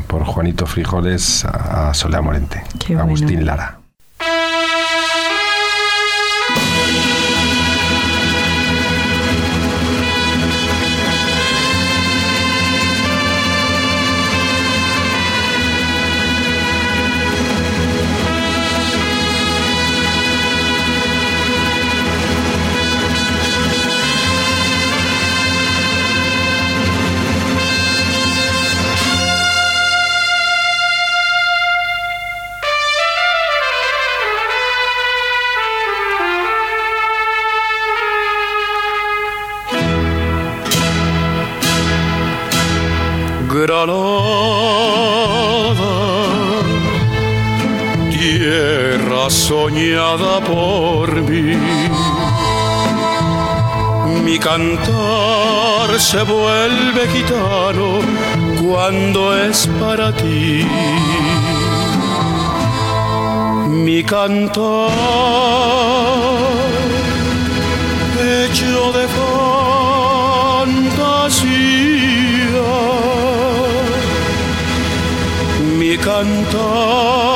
por 0.07 0.23
Juanito 0.23 0.65
Frijoles 0.65 1.45
a 1.45 1.93
Solea 1.93 2.21
Morente. 2.21 2.63
Qué 2.79 2.93
bueno. 2.95 3.07
Agustín 3.07 3.45
Lara. 3.45 3.78
Se 56.11 56.23
vuelve 56.23 57.07
gitano 57.13 57.99
cuando 58.63 59.37
es 59.37 59.67
para 59.79 60.11
ti. 60.11 60.65
Mi 63.85 64.03
cantar 64.03 64.89
hecho 68.17 68.91
de 68.97 69.05
fantasía 69.17 70.99
mi 75.77 75.95
cantar, 75.97 77.28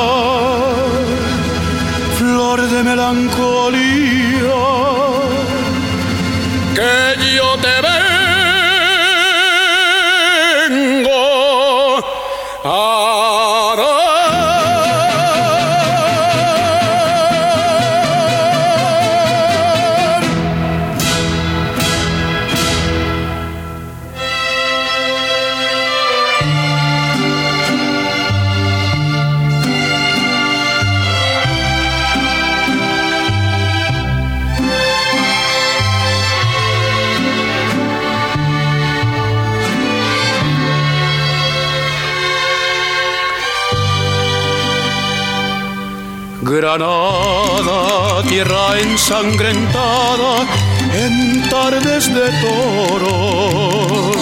Granada, 46.54 48.22
tierra 48.28 48.78
ensangrentada 48.78 50.46
en 50.94 51.48
tardes 51.48 52.14
de 52.14 52.30
toro. 52.42 54.12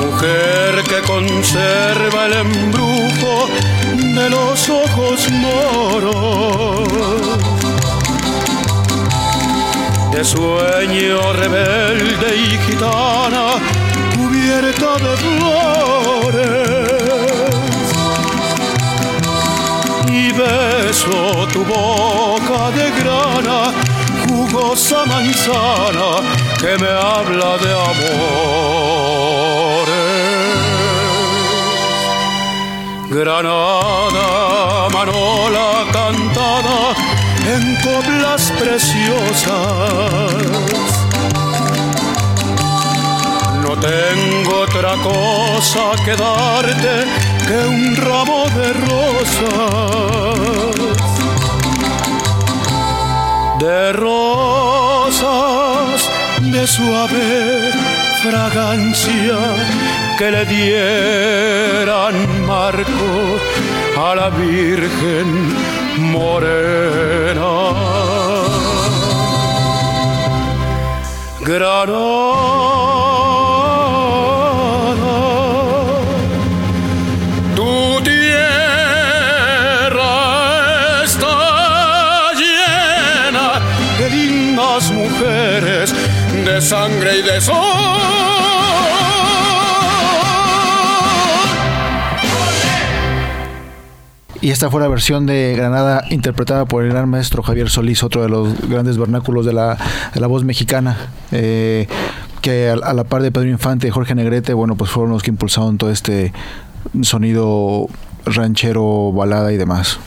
Mujer 0.00 0.82
que 0.88 1.02
conserva 1.02 2.24
el 2.26 2.32
embrujo 2.32 3.48
de 4.16 4.30
los 4.30 4.68
ojos 4.70 5.30
moros. 5.30 6.88
De 10.10 10.24
sueño 10.24 11.32
rebelde 11.34 12.34
y 12.34 12.58
gitana, 12.66 13.46
cubierta 14.16 14.96
de 15.04 15.16
flores 15.18 16.73
beso 20.36 21.46
tu 21.52 21.64
boca 21.64 22.70
de 22.76 22.90
grana, 22.98 23.72
jugosa 24.26 25.04
manzana 25.06 26.08
que 26.58 26.76
me 26.82 26.90
habla 26.90 27.58
de 27.58 27.70
amores. 27.90 28.24
Granada, 33.10 34.28
manola 34.92 35.68
cantada 35.92 36.78
en 37.54 37.62
coplas 37.76 38.42
preciosas. 38.58 39.54
No 43.62 43.72
tengo 43.76 44.60
otra 44.62 44.94
cosa 44.96 45.84
que 46.04 46.14
darte 46.16 47.23
que 47.46 47.56
un 47.66 47.96
ramo 47.96 48.46
de 48.58 48.72
rosas. 48.88 50.40
De 53.58 53.92
rosas 53.92 54.94
de 56.40 56.66
suave 56.66 57.70
fragancia 58.22 59.38
que 60.18 60.30
le 60.30 60.44
dieran 60.46 62.14
marco 62.46 63.38
a 63.96 64.14
la 64.14 64.30
Virgen 64.30 65.28
morena. 66.12 67.52
De 86.54 86.60
sangre 86.60 87.18
y 87.18 87.22
de 87.22 87.40
sol. 87.40 87.54
Y 94.40 94.50
esta 94.50 94.70
fue 94.70 94.80
la 94.80 94.88
versión 94.88 95.26
de 95.26 95.54
Granada 95.56 96.04
interpretada 96.10 96.66
por 96.66 96.84
el 96.84 96.90
gran 96.90 97.08
maestro 97.08 97.42
Javier 97.42 97.70
Solís, 97.70 98.02
otro 98.04 98.22
de 98.22 98.28
los 98.28 98.68
grandes 98.68 98.98
vernáculos 98.98 99.46
de 99.46 99.52
la, 99.54 99.78
de 100.12 100.20
la 100.20 100.26
voz 100.26 100.44
mexicana. 100.44 100.96
eh, 101.32 101.88
que 102.42 102.68
a, 102.68 102.74
a 102.74 102.92
la 102.92 103.04
par 103.04 103.22
de 103.22 103.32
Pedro 103.32 103.48
Infante 103.48 103.88
y 103.88 103.90
Jorge 103.90 104.14
Negrete, 104.14 104.52
bueno, 104.52 104.76
pues 104.76 104.90
fueron 104.90 105.12
los 105.12 105.22
que 105.22 105.30
impulsaron 105.30 105.78
todo 105.78 105.90
este 105.90 106.32
sonido 107.02 107.86
ranchero, 108.26 109.12
balada 109.12 109.50
y 109.50 109.56
demás. 109.56 109.98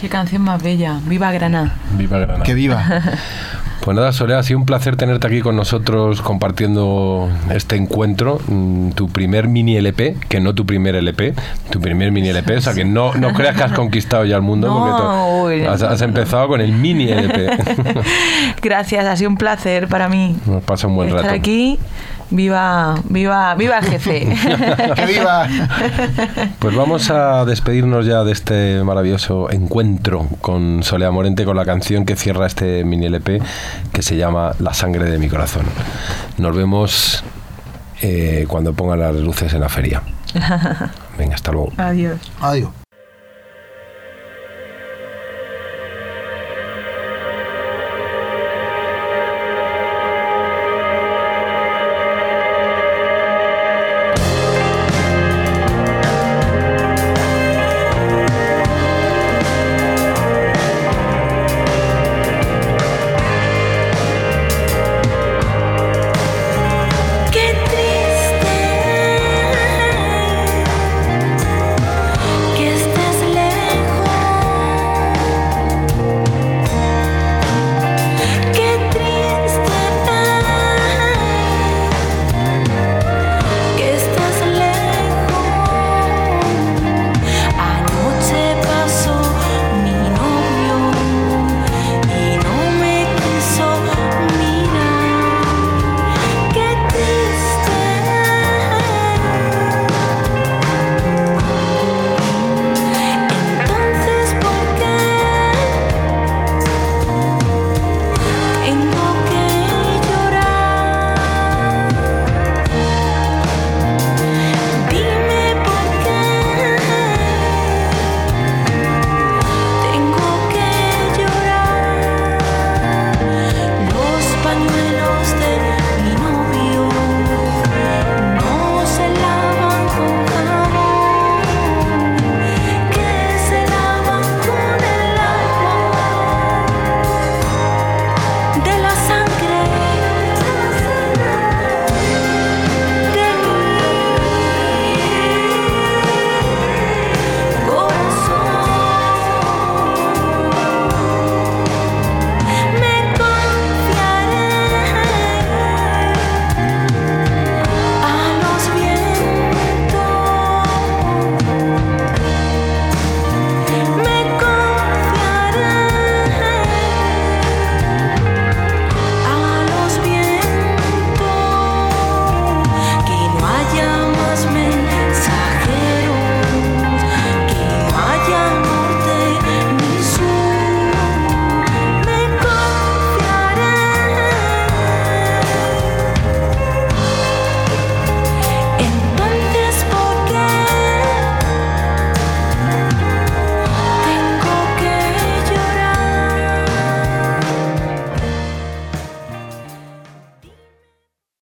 Qué 0.00 0.08
canción 0.08 0.42
más 0.42 0.62
bella. 0.62 0.98
Viva 1.06 1.30
Granada. 1.30 1.74
Viva 1.98 2.18
Granada. 2.18 2.42
Que 2.42 2.54
viva. 2.54 2.84
Pues 3.84 3.94
nada, 3.94 4.12
Soledad, 4.12 4.38
ha 4.40 4.42
sido 4.42 4.58
un 4.60 4.64
placer 4.64 4.96
tenerte 4.96 5.26
aquí 5.26 5.42
con 5.42 5.56
nosotros 5.56 6.22
compartiendo 6.22 7.28
este 7.50 7.76
encuentro. 7.76 8.40
Mm, 8.48 8.92
Tu 8.92 9.10
primer 9.10 9.46
mini 9.46 9.76
LP, 9.76 10.16
que 10.30 10.40
no 10.40 10.54
tu 10.54 10.64
primer 10.64 10.94
LP, 10.94 11.34
tu 11.70 11.82
primer 11.82 12.10
mini 12.10 12.30
LP, 12.30 12.56
o 12.56 12.60
sea 12.62 12.72
que 12.72 12.86
no, 12.86 13.12
no 13.14 13.34
creas 13.34 13.56
que 13.56 13.62
has 13.62 13.72
conquistado 13.72 14.24
ya 14.24 14.36
el 14.36 14.42
mundo, 14.42 14.68
No, 14.68 15.42
uy, 15.42 15.66
has, 15.66 15.82
has 15.82 16.00
empezado 16.00 16.48
con 16.48 16.62
el 16.62 16.72
mini 16.72 17.10
LP. 17.10 17.50
Gracias, 18.62 19.04
ha 19.04 19.16
sido 19.16 19.28
un 19.28 19.36
placer 19.36 19.86
para 19.88 20.08
mí 20.08 20.34
Nos 20.46 20.62
pasa 20.62 20.86
un 20.86 20.96
buen 20.96 21.08
estar 21.10 21.24
rato. 21.24 21.34
aquí. 21.36 21.78
Viva, 22.34 22.96
viva, 23.08 23.54
viva 23.54 23.78
el 23.78 23.84
jefe. 23.84 24.26
que 24.96 25.06
viva. 25.06 25.46
Pues 26.58 26.74
vamos 26.74 27.08
a 27.10 27.44
despedirnos 27.44 28.06
ya 28.06 28.24
de 28.24 28.32
este 28.32 28.82
maravilloso 28.82 29.52
encuentro 29.52 30.26
con 30.40 30.82
Soledad 30.82 31.12
Morente 31.12 31.44
con 31.44 31.56
la 31.56 31.64
canción 31.64 32.04
que 32.04 32.16
cierra 32.16 32.46
este 32.48 32.82
mini 32.82 33.06
LP 33.06 33.40
que 33.92 34.02
se 34.02 34.16
llama 34.16 34.50
La 34.58 34.74
sangre 34.74 35.08
de 35.08 35.18
mi 35.18 35.28
corazón. 35.28 35.64
Nos 36.36 36.56
vemos 36.56 37.22
eh, 38.02 38.46
cuando 38.48 38.72
pongan 38.72 38.98
las 38.98 39.14
luces 39.14 39.54
en 39.54 39.60
la 39.60 39.68
feria. 39.68 40.02
Venga, 41.16 41.36
hasta 41.36 41.52
luego. 41.52 41.70
Adiós. 41.76 42.18
Adiós. 42.40 42.83